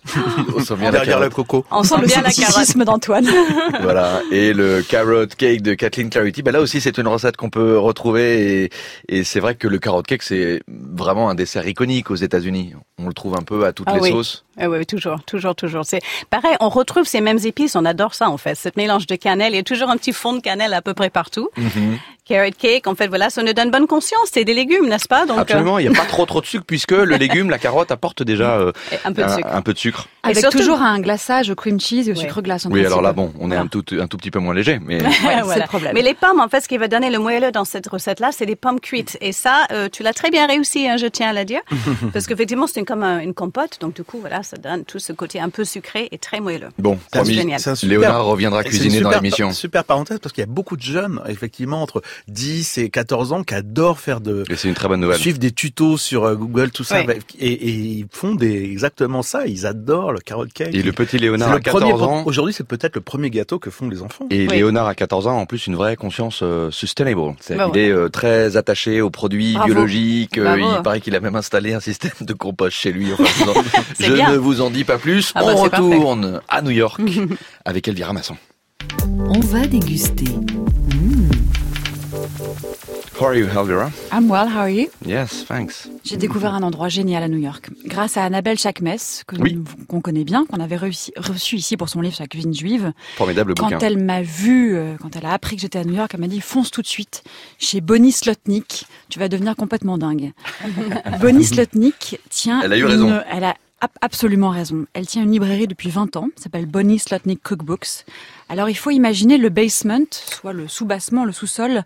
[0.55, 1.47] On sent bien la Derrière le carotte.
[1.47, 1.65] coco.
[1.71, 2.33] On sent le bien la carotte.
[2.53, 3.27] scepticisme d'Antoine.
[3.81, 4.21] Voilà.
[4.31, 7.77] Et le carrot cake de Kathleen Clarity, bah là aussi c'est une recette qu'on peut
[7.77, 8.69] retrouver et,
[9.09, 12.73] et c'est vrai que le carrot cake c'est vraiment un dessert iconique aux États-Unis.
[12.99, 14.11] On le trouve un peu à toutes Ah les oui.
[14.11, 14.43] sauces.
[14.59, 15.85] Ah oui, toujours, toujours, toujours.
[15.85, 18.55] C'est pareil, on retrouve ces mêmes épices, on adore ça en fait.
[18.55, 20.93] Cette mélange de cannelle, il y a toujours un petit fond de cannelle à peu
[20.93, 21.49] près partout.
[21.57, 21.99] Mhm.
[22.32, 24.29] Carrot cake, en fait, voilà, ça nous donne bonne conscience.
[24.32, 25.25] C'est des légumes, n'est-ce pas?
[25.25, 27.57] Donc, euh, Absolument, il n'y a pas trop trop de sucre puisque le légume, la
[27.59, 28.71] carotte apporte déjà euh,
[29.05, 29.47] un peu de sucre.
[29.51, 30.07] un peu de sucre.
[30.23, 32.21] Avec surtout- toujours un glaçage au cream cheese et au Ouais.
[32.21, 32.65] sucre glace.
[32.65, 34.79] en Oui, alors là bon, on est un tout un tout petit peu moins léger,
[34.86, 35.09] mais Ouais,
[35.53, 35.91] c'est le problème.
[35.93, 38.45] Mais les pommes, en fait, ce qui va donner le moelleux dans cette recette-là, c'est
[38.45, 39.17] des pommes cuites.
[39.21, 41.61] Et ça, euh, tu l'as très bien réussi, hein, je tiens à le dire,
[42.13, 43.77] parce qu'effectivement, c'est comme un- une compote.
[43.82, 46.69] Donc, du coup, voilà, ça donne tout ce côté un peu sucré et très moelleux.
[46.79, 47.59] bon, C'est un- génial.
[47.65, 49.51] un super- Léonard reviendra cuisiner dans l'émission.
[49.51, 53.43] Super parenthèse parce qu'il y a beaucoup de jeunes, effectivement, entre 10 et 14 ans,
[53.43, 55.17] qui adorent faire de, Et c'est une très bonne nouvelle.
[55.17, 57.19] suivre des tutos sur euh, Google, tout ça, Ouais.
[57.39, 59.45] et, et ils font des, exactement ça.
[59.47, 60.74] Ils adorent le carrot cake.
[60.74, 62.24] Et le petit Léonard à 14 premier- ans.
[62.26, 64.26] Aujourd'hui, c'est peut-être le premier gâteau que font les enfants.
[64.30, 64.55] Et Oui.
[64.57, 67.01] Léonard à 14 ans, en plus, une vraie conscience euh, sustainable.
[67.39, 69.67] C'est- Bah il est euh, très attaché aux produits Bravo.
[69.74, 70.38] biologiques.
[70.38, 70.78] euh, Bravo.
[70.80, 73.07] il paraît qu'il a même installé un système de compost chez lui.
[73.13, 73.24] Enfin,
[73.99, 74.32] je bien.
[74.32, 75.32] ne vous en dis pas plus.
[75.36, 75.84] Ah bah, On parfait.
[75.84, 77.01] retourne à New York
[77.65, 78.36] avec Elvira Masson.
[79.07, 80.26] On va déguster.
[82.51, 83.19] Mmh.
[83.21, 83.91] How are you, Elvira?
[84.11, 84.87] I'm well, how are you?
[85.05, 85.87] Yes, thanks.
[86.03, 88.97] J'ai découvert un endroit génial à New York, grâce à Annabelle Chakmes,
[89.27, 89.53] que Oui.
[89.55, 92.91] nous- qu'on connaît bien, qu'on avait reçu ici pour son livre sur la cuisine juive.
[93.15, 93.79] Formidable Quand bouquin.
[93.79, 96.27] elle m'a vu, euh, quand elle a appris que j'étais à New York, elle m'a
[96.27, 97.23] dit fonce tout de suite
[97.57, 100.33] chez Bonnie Slotnick, tu vas devenir complètement dingue.
[101.21, 103.19] Bonnie Slotnick tient Elle a eu une- raison.
[103.31, 104.85] elle a ab- absolument raison.
[104.93, 108.05] Elle tient une librairie depuis 20 ans, s'appelle Bonnie Slotnick Cookbooks.
[108.49, 111.83] Alors il faut imaginer le basement, soit le sous-bassement, le sous-sol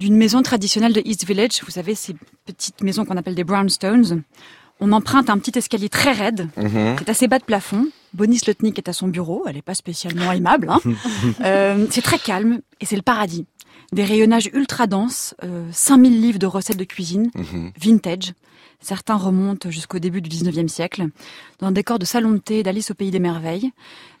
[0.00, 1.60] d'une maison traditionnelle de East Village.
[1.64, 4.22] Vous savez, ces petites maisons qu'on appelle des brownstones.
[4.80, 6.96] On emprunte un petit escalier très raide, Mhm.
[6.96, 7.86] qui est assez bas de plafond.
[8.14, 9.44] Bonnie Slotnick est à son bureau.
[9.46, 10.70] Elle n'est pas spécialement aimable.
[10.70, 10.80] Hein.
[11.44, 13.46] Euh, c'est très calme et c'est le paradis.
[13.92, 17.72] Des rayonnages ultra denses, euh, 5000 livres de recettes de cuisine, Mhm.
[17.78, 18.32] vintage.
[18.82, 21.06] Certains remontent jusqu'au début du 19e siècle.
[21.58, 23.70] Dans un décor de salon de thé d'Alice au Pays des Merveilles.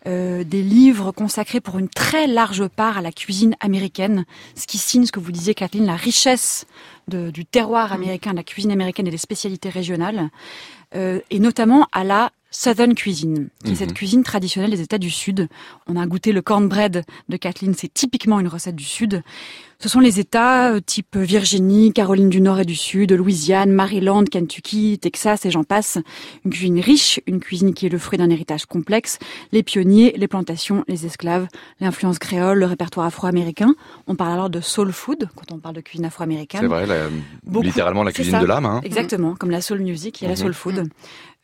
[0.06, 4.78] Euh, des livres consacrés pour une très large part à la cuisine américaine, ce qui
[4.78, 6.64] signe ce que vous disiez, Kathleen, la richesse
[7.08, 10.30] de- du terroir américain, de la cuisine américaine et des spécialités régionales,
[10.94, 15.10] euh, et notamment à la Southern cuisine, qui est cette cuisine traditionnelle des États du
[15.10, 15.48] Sud.
[15.86, 19.22] On a goûté le cornbread de Kathleen, c'est typiquement une recette du Sud.
[19.82, 24.24] Ce sont les États euh, type Virginie, Caroline du Nord et du Sud, Louisiane, Maryland,
[24.24, 25.96] Kentucky, Texas et j'en passe.
[26.44, 29.18] Une cuisine riche, une cuisine qui est le fruit d'un héritage complexe.
[29.52, 31.46] Les pionniers, les plantations, les esclaves,
[31.80, 33.74] l'influence créole, le répertoire afro-américain.
[34.06, 36.60] On parle alors de soul food quand on parle de cuisine afro-américaine.
[36.60, 37.08] C'est vrai, la-
[37.44, 37.64] Beaucoup.
[37.64, 38.40] littéralement la cuisine ça.
[38.40, 38.66] de l'âme.
[38.66, 38.82] Hein.
[38.84, 40.42] Exactement, comme la soul music, il y a la Mhm.
[40.42, 40.88] soul food.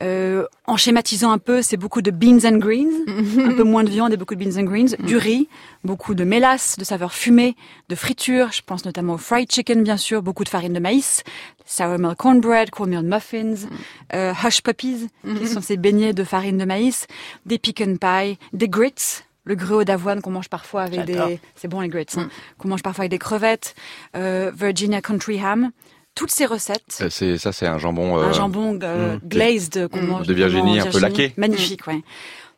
[0.02, 2.92] Euh, en schématisant un peu, c'est beaucoup de beans and greens,
[3.38, 5.48] un peu moins de viande et beaucoup de beans and greens, du riz,
[5.84, 7.56] beaucoup de mélasse, de saveurs fumées,
[7.88, 11.22] de friture, je pense notamment au fried chicken bien sûr, beaucoup de farine de maïs,
[11.64, 13.66] sour milk cornbread, cornmeal muffins,
[14.14, 15.08] euh, hush puppies,
[15.38, 17.06] qui sont ces beignets de farine de maïs,
[17.44, 18.94] des pecan pie, des grits,
[19.44, 21.28] le gruau d'avoine qu'on mange parfois avec J'adore.
[21.28, 23.74] des, c'est bon les grits, hein, qu'on mange parfois avec des crevettes,
[24.16, 25.70] euh, Virginia country ham,
[26.14, 28.18] toutes ces recettes Euh, C'est ça, c'est un jambon.
[28.18, 30.06] euh, un jambon euh, mm, glazed qu'on Mm.
[30.06, 31.34] mange de Virginie, un peu laqué.
[31.36, 32.00] Magnifique, ouais.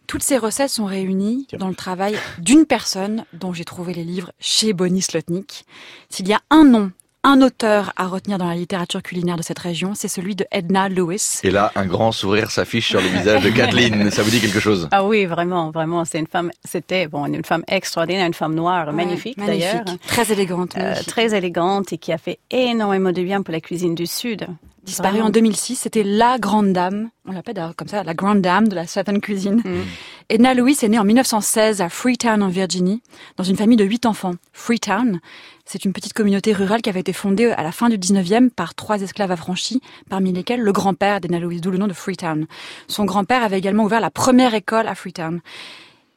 [0.08, 4.32] Toutes ces recettes sont réunies dans le travail d'une personne dont j'ai trouvé les livres
[4.40, 5.66] chez Bonnie Slotnick.
[6.08, 6.92] S'il y a un nom,
[7.24, 10.88] un auteur à retenir dans la littérature culinaire de cette région, c'est celui de Edna
[10.88, 11.40] Lewis.
[11.42, 14.10] Et là, un grand sourire s'affiche sur le visage de Kathleen.
[14.10, 14.88] Ça vous dit quelque chose?
[14.92, 16.06] Ah oui, vraiment, vraiment.
[16.06, 19.84] C'est une femme, c'était bon, une femme extraordinaire, une femme noire, magnifique, d'ailleurs.
[20.06, 20.74] Très élégante.
[20.78, 24.46] Euh, très élégante et qui a fait énormément de bien pour la cuisine du Sud.
[24.88, 28.68] Disparue en 2006, c'était la grande dame, on l'appelle d'ailleurs comme ça, la grande dame
[28.68, 29.56] de la Southern cuisine.
[29.62, 29.82] Mm.
[30.30, 33.02] Edna Lewis est née en 1916 à Freetown en Virginie,
[33.36, 34.36] dans une famille de huit enfants.
[34.54, 35.20] Freetown,
[35.66, 38.74] c'est une petite communauté rurale qui avait été fondée à la fin du 19e par
[38.74, 42.46] trois esclaves affranchis, parmi lesquels le grand-père d'Edna Lewis, d'où le nom de Freetown.
[42.86, 45.40] Son grand-père avait également ouvert la première école à Freetown.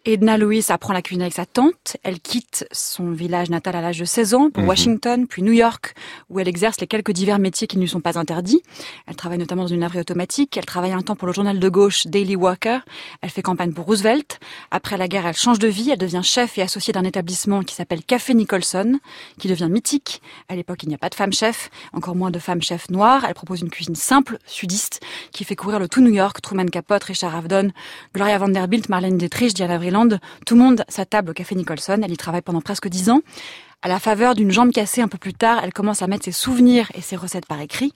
[0.03, 1.95] Edna Lewis apprend la cuisine avec sa tante.
[2.01, 4.69] Elle quitte son village natal à l'âge de 16 ans pour Mhm.
[4.69, 5.93] Washington, puis New York,
[6.29, 8.63] où elle exerce les quelques divers métiers qui ne lui sont pas interdits.
[9.05, 10.57] Elle travaille notamment dans une laverie automatique.
[10.57, 12.81] Elle travaille un temps pour le journal de gauche Daily Worker.
[13.21, 14.39] Elle fait campagne pour Roosevelt.
[14.71, 15.91] Après la guerre, elle change de vie.
[15.91, 18.97] Elle devient chef et associée d'un établissement qui s'appelle Café Nicholson,
[19.37, 20.23] qui devient mythique.
[20.49, 23.23] À l'époque, il n'y a pas de femme chef, encore moins de femme chef noire.
[23.27, 24.99] Elle propose une cuisine simple, sudiste,
[25.31, 26.41] qui fait courir le tout New York.
[26.41, 27.69] Truman Capote, Richard Avedon,
[28.15, 29.77] Gloria Vanderbilt, Marlène Dietrich, Diana
[30.45, 31.99] Tout le monde s'attable au café Nicholson.
[32.03, 33.21] Elle y travaille pendant presque dix ans.
[33.83, 36.31] À la faveur d'une jambe cassée un peu plus tard, elle commence à mettre ses
[36.31, 37.93] souvenirs et ses recettes par écrit.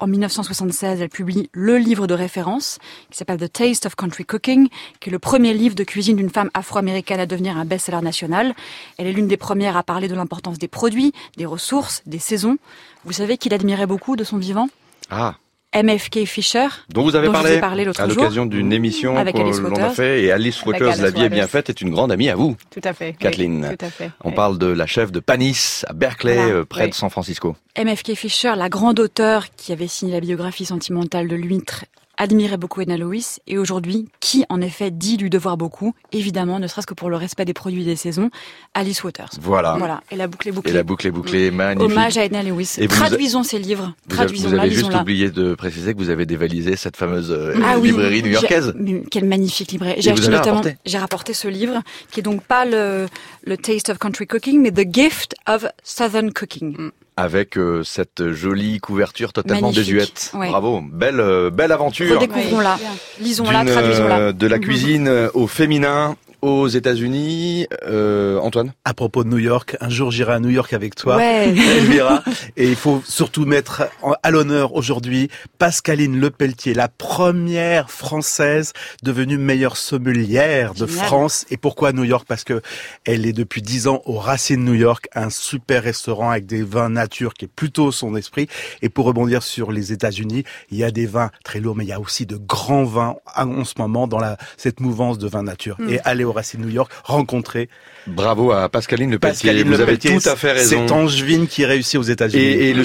[0.00, 2.78] En 1976, elle publie le livre de référence
[3.10, 4.68] qui s'appelle The Taste of Country Cooking,
[4.98, 8.54] qui est le premier livre de cuisine d'une femme afro-américaine à devenir un best-seller national.
[8.98, 12.58] Elle est l'une des premières à parler de l'importance des produits, des ressources, des saisons.
[13.04, 14.68] Vous savez qu'il admirait beaucoup de son vivant?
[15.10, 15.36] Ah.
[15.72, 19.74] MFK Fisher, dont vous avez dont parlé, parlé l'autre à l'occasion d'une émission Avec qu'on
[19.76, 22.28] a fait et Alice Waters, Alice la vie est bien faite, est une grande amie
[22.28, 22.56] à vous.
[22.70, 23.10] Tout à fait.
[23.10, 23.76] oui, Kathleen.
[23.78, 24.10] tout à fait.
[24.24, 24.34] On oui.
[24.34, 26.52] parle de la chef de Panis à Berkeley, Voilà.
[26.54, 26.90] euh, près Oui.
[26.90, 27.54] de San Francisco.
[27.78, 31.84] MFK Fisher, la grande auteure qui avait signé la biographie sentimentale de l'huître,
[32.20, 36.66] admirait beaucoup Edna Lewis et aujourd'hui, qui en effet dit lui devoir beaucoup, évidemment, ne
[36.66, 38.30] serait-ce que pour le respect des produits des saisons,
[38.74, 39.30] Alice Waters.
[39.40, 39.76] Voilà.
[39.78, 40.70] Voilà, et la boucle est bouclée.
[40.70, 41.90] Et la boucle est bouclée, magnifique.
[41.90, 42.74] Hommage à Edna Lewis.
[42.78, 46.26] Et Traduisons ces livres, Vous avez, vous avez juste oublié de préciser que vous avez
[46.26, 48.74] dévalisé cette fameuse euh, Ah oui, librairie new-yorkaise.
[49.10, 50.02] Quelle magnifique librairie.
[50.02, 53.06] J'ai vous acheté avez notamment, rapporté j'ai rapporté ce livre, qui est donc pas le,
[53.44, 56.90] le Taste of Country Cooking, mais The Gift of Southern Cooking.
[57.20, 59.84] Avec euh, cette jolie couverture totalement Magnifique.
[59.94, 60.30] désuète.
[60.34, 60.48] Ouais.
[60.48, 62.14] Bravo, belle, euh, belle aventure.
[62.18, 62.78] Redécouvrons-la,
[63.20, 64.18] lisons-la, traduisons-la.
[64.18, 67.66] euh, de la cuisine euh, au féminin aux États-Unis.
[67.86, 68.72] Euh, Antoine?
[68.84, 71.48] À propos de New York, un jour j'irai à New York avec toi, Ouais.
[71.78, 72.22] Elvira.
[72.56, 73.88] Et il faut surtout mettre
[74.22, 75.28] à l'honneur aujourd'hui
[75.58, 78.72] Pascaline Lepelletier, la première française
[79.02, 81.06] devenue meilleure sommelière de Génial.
[81.06, 81.46] France.
[81.50, 82.24] Et pourquoi New York?
[82.28, 82.60] Parce que
[83.04, 86.88] elle est depuis dix ans au Racine New York, un super restaurant avec des vins
[86.88, 88.48] nature qui est plutôt son esprit.
[88.82, 91.88] Et pour rebondir sur les États-Unis, il y a des vins très lourds, mais il
[91.88, 95.42] y a aussi de grands vins en ce moment dans la, cette mouvance de vin
[95.42, 95.76] nature.
[95.78, 95.90] Mm.
[95.90, 97.68] Et aller au Racine New York, rencontrer
[98.06, 99.50] Bravo à Pascaline Le Pelletier.
[99.50, 100.86] Pascaline Vous avez tout à fait raison.
[100.86, 102.42] C'est Angevine qui réussit aux États-Unis.
[102.42, 102.84] Et, et le,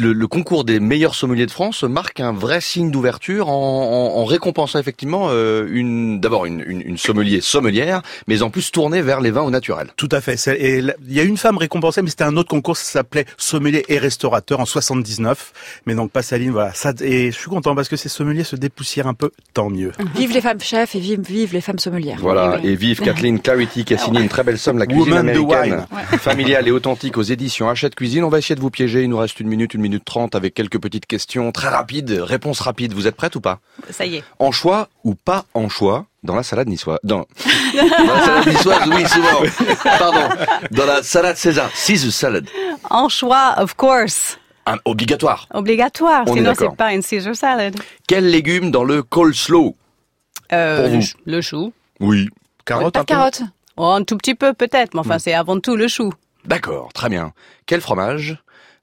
[0.00, 4.20] le, le concours des meilleurs sommeliers de France marque un vrai signe d'ouverture en, en,
[4.20, 9.02] en récompensant effectivement euh, une d'abord une, une, une sommelier sommelière, mais en plus tournée
[9.02, 9.88] vers les vins au naturel.
[9.96, 10.34] Tout à fait.
[10.58, 13.84] Et il y a une femme récompensée, mais c'était un autre concours, ça s'appelait Sommelier
[13.88, 15.52] et restaurateur en 79.
[15.86, 16.72] Mais donc Pascaline, voilà.
[16.74, 19.92] Ça, et je suis content parce que ces sommeliers se dépoussièrent un peu, tant mieux.
[20.14, 22.18] Vive les femmes chefs et vive, vive les femmes sommelières.
[22.20, 25.18] Voilà, et vive Kathleen Clarity qui a signé une très belle somme, la cuisine Woman
[25.28, 25.86] américaine,
[26.18, 28.24] familiale et authentique aux éditions Hachette Cuisine.
[28.24, 30.54] On va essayer de vous piéger, il nous reste une minute, une minute trente avec
[30.54, 32.92] quelques petites questions très rapides, réponses rapides.
[32.92, 33.60] Vous êtes prête ou pas?
[33.90, 34.24] Ça y est.
[34.38, 36.98] Anchois ou pas anchois dans la salade niçoise?
[37.04, 37.26] Dans,
[37.74, 39.74] dans la salade niçoise, oui, souvent.
[39.98, 40.28] Pardon.
[40.70, 42.48] Dans la salade César, Caesar salad.
[42.90, 44.38] Anchois, of course.
[44.66, 45.46] Un- obligatoire.
[45.52, 46.24] Obligatoire.
[46.26, 47.74] On Sinon, c'est pas une Caesar salad.
[48.06, 49.76] Quel légume dans le coleslaw?
[50.52, 51.06] Euh, Pour vous.
[51.26, 51.72] le chou.
[52.00, 52.28] Oui.
[52.64, 53.42] Carotte Pas de peu carottes.
[53.76, 56.12] Oh, un tout petit peu peut-être, mais enfin, c'est avant tout le chou.
[56.44, 57.32] D'accord, très bien.
[57.66, 58.36] Quel fromage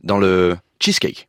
[0.04, 1.28] dans le cheesecake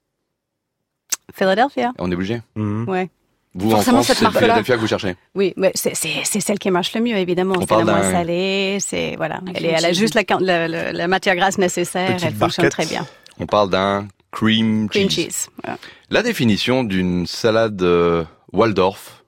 [1.34, 1.92] Philadelphia.
[1.98, 2.88] On est obligé Mhm.
[2.88, 3.11] Ouais.
[3.55, 4.38] Vous, Forcément, en France, c'est.
[4.38, 5.14] Philadelphia que vous cherchez.
[5.34, 7.55] Oui, mais c'est c'est- c'est celle qui marche le mieux, évidemment.
[7.59, 9.40] On C'est parle la moins d'un- salée, c'est voilà.
[9.48, 9.98] Elle, cream est, elle a cheese.
[9.98, 12.09] juste la, la, la- la matière grasse nécessaire.
[12.16, 12.86] Petite elle fonctionne barquette.
[12.86, 13.07] très bien.
[13.38, 15.24] On parle d'un cream, Cream cheese.
[15.26, 15.48] cheese.
[15.62, 15.78] voilà.
[16.09, 19.22] La définition d'une salade euh, Waldorf.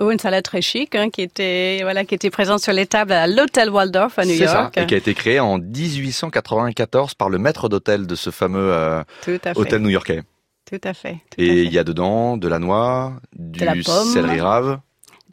[0.00, 3.12] Ou une salade très chic hein, qui était voilà qui était présente sur les tables
[3.12, 4.78] à l'hôtel Waldorf à New ça, York.
[4.78, 9.02] et qui a été créée en 1894 par le maître d'hôtel de ce fameux euh,
[9.54, 10.22] hôtel new-yorkais.
[10.70, 11.18] Tout à fait.
[11.30, 14.08] tout Et il y a dedans de la noix, du la pomme.
[14.08, 14.78] céleri rave.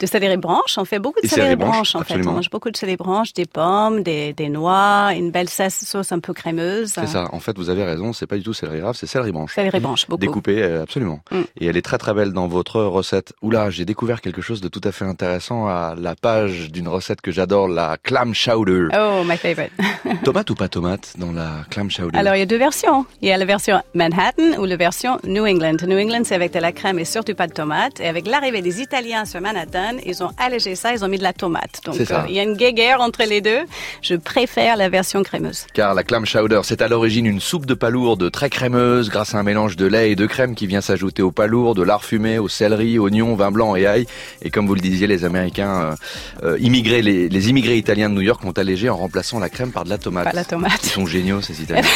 [0.00, 2.26] De céleri branche, on fait beaucoup de Et céleri céleri branche, branche en fait.
[2.26, 6.20] On mange beaucoup de céleri branche, des pommes, des, des noix, une belle sauce un
[6.20, 6.92] peu crémeuse.
[6.94, 7.28] C'est ça.
[7.32, 9.54] En fait, vous avez raison, c'est pas du tout céleri rave, c'est céleri branche.
[9.54, 10.20] Céleri branche, beaucoup.
[10.20, 11.20] Découpé, euh, absolument.
[11.30, 11.40] Mm.
[11.60, 13.34] Et elle est très très belle dans votre recette.
[13.42, 17.20] Oula, j'ai découvert quelque chose de tout à fait intéressant à la page d'une recette
[17.20, 18.88] que j'adore, la clam chowder.
[18.96, 19.72] Oh, my favorite.
[20.24, 22.16] Tomate ou pas tomate dans la clam chowder?
[22.18, 23.04] Alors, il y a deux versions.
[23.20, 25.76] Il y a la version Manhattan ou la version New England.
[25.86, 28.00] New England, c'est avec de la crème et surtout pas de tomate.
[28.00, 31.22] Et avec l'arrivée des Italiens sur Manhattan, ils ont allégé ça, ils ont mis de
[31.22, 31.80] la tomate.
[31.84, 33.60] Donc, euh, il y a une guéguerre entre les deux.
[34.02, 35.66] Je préfère la version crémeuse.
[35.74, 39.38] Car la clam chowder, c'est à l'origine une soupe de palourde très crémeuse grâce à
[39.38, 42.38] un mélange de lait et de crème qui vient s'ajouter au palourde, de lard fumé,
[42.38, 44.06] au céleri, oignons, vin blanc et ail.
[44.42, 45.96] Et comme vous le disiez, les Américains
[46.42, 49.48] euh, euh, immigrés, les, les immigrés italiens de New York ont allégé en remplaçant la
[49.48, 50.24] crème par de la tomate.
[50.24, 50.80] Pas la tomate.
[50.82, 51.88] Ils sont géniaux ces Italiens.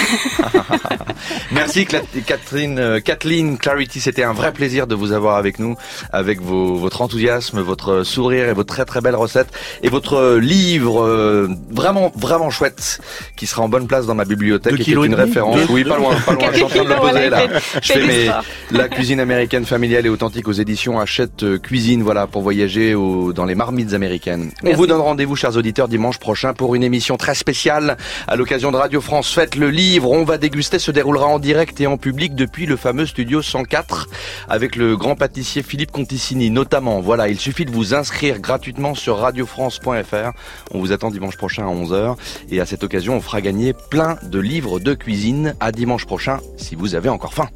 [1.52, 5.76] Merci Catherine, euh, Kathleen Clarity, c'était un vrai plaisir de vous avoir avec nous,
[6.12, 9.48] avec vos, votre enthousiasme, votre sourire et votre très très belle recette
[9.82, 13.00] et votre livre euh, vraiment vraiment chouette
[13.36, 15.56] qui sera en bonne place dans ma bibliothèque Deux et qui est une référence.
[15.56, 16.44] Deux- oui, deux- pas loin, pas loin.
[16.50, 17.46] Je suis en train de le poser là.
[17.82, 18.30] Je fais mes,
[18.70, 23.32] la cuisine américaine familiale et authentique aux éditions Hachette euh, Cuisine, voilà, pour voyager au,
[23.32, 24.50] dans les marmites américaines.
[24.64, 27.96] On vous donne rendez-vous, chers auditeurs, dimanche prochain pour une émission très spéciale
[28.28, 29.56] à l'occasion de Radio France Fête.
[29.56, 33.06] Le livre On va déguster se déroulera en direct et en public depuis le fameux
[33.06, 34.08] studio 104
[34.48, 37.00] avec le grand pâtissier Philippe Conticini, notamment.
[37.00, 40.32] Voilà, il suffit de vous vous inscrire gratuitement sur radiofrance.fr.
[40.72, 42.16] On vous attend dimanche prochain à 11h
[42.50, 45.54] et à cette occasion, on fera gagner plein de livres de cuisine.
[45.60, 47.48] À dimanche prochain si vous avez encore faim.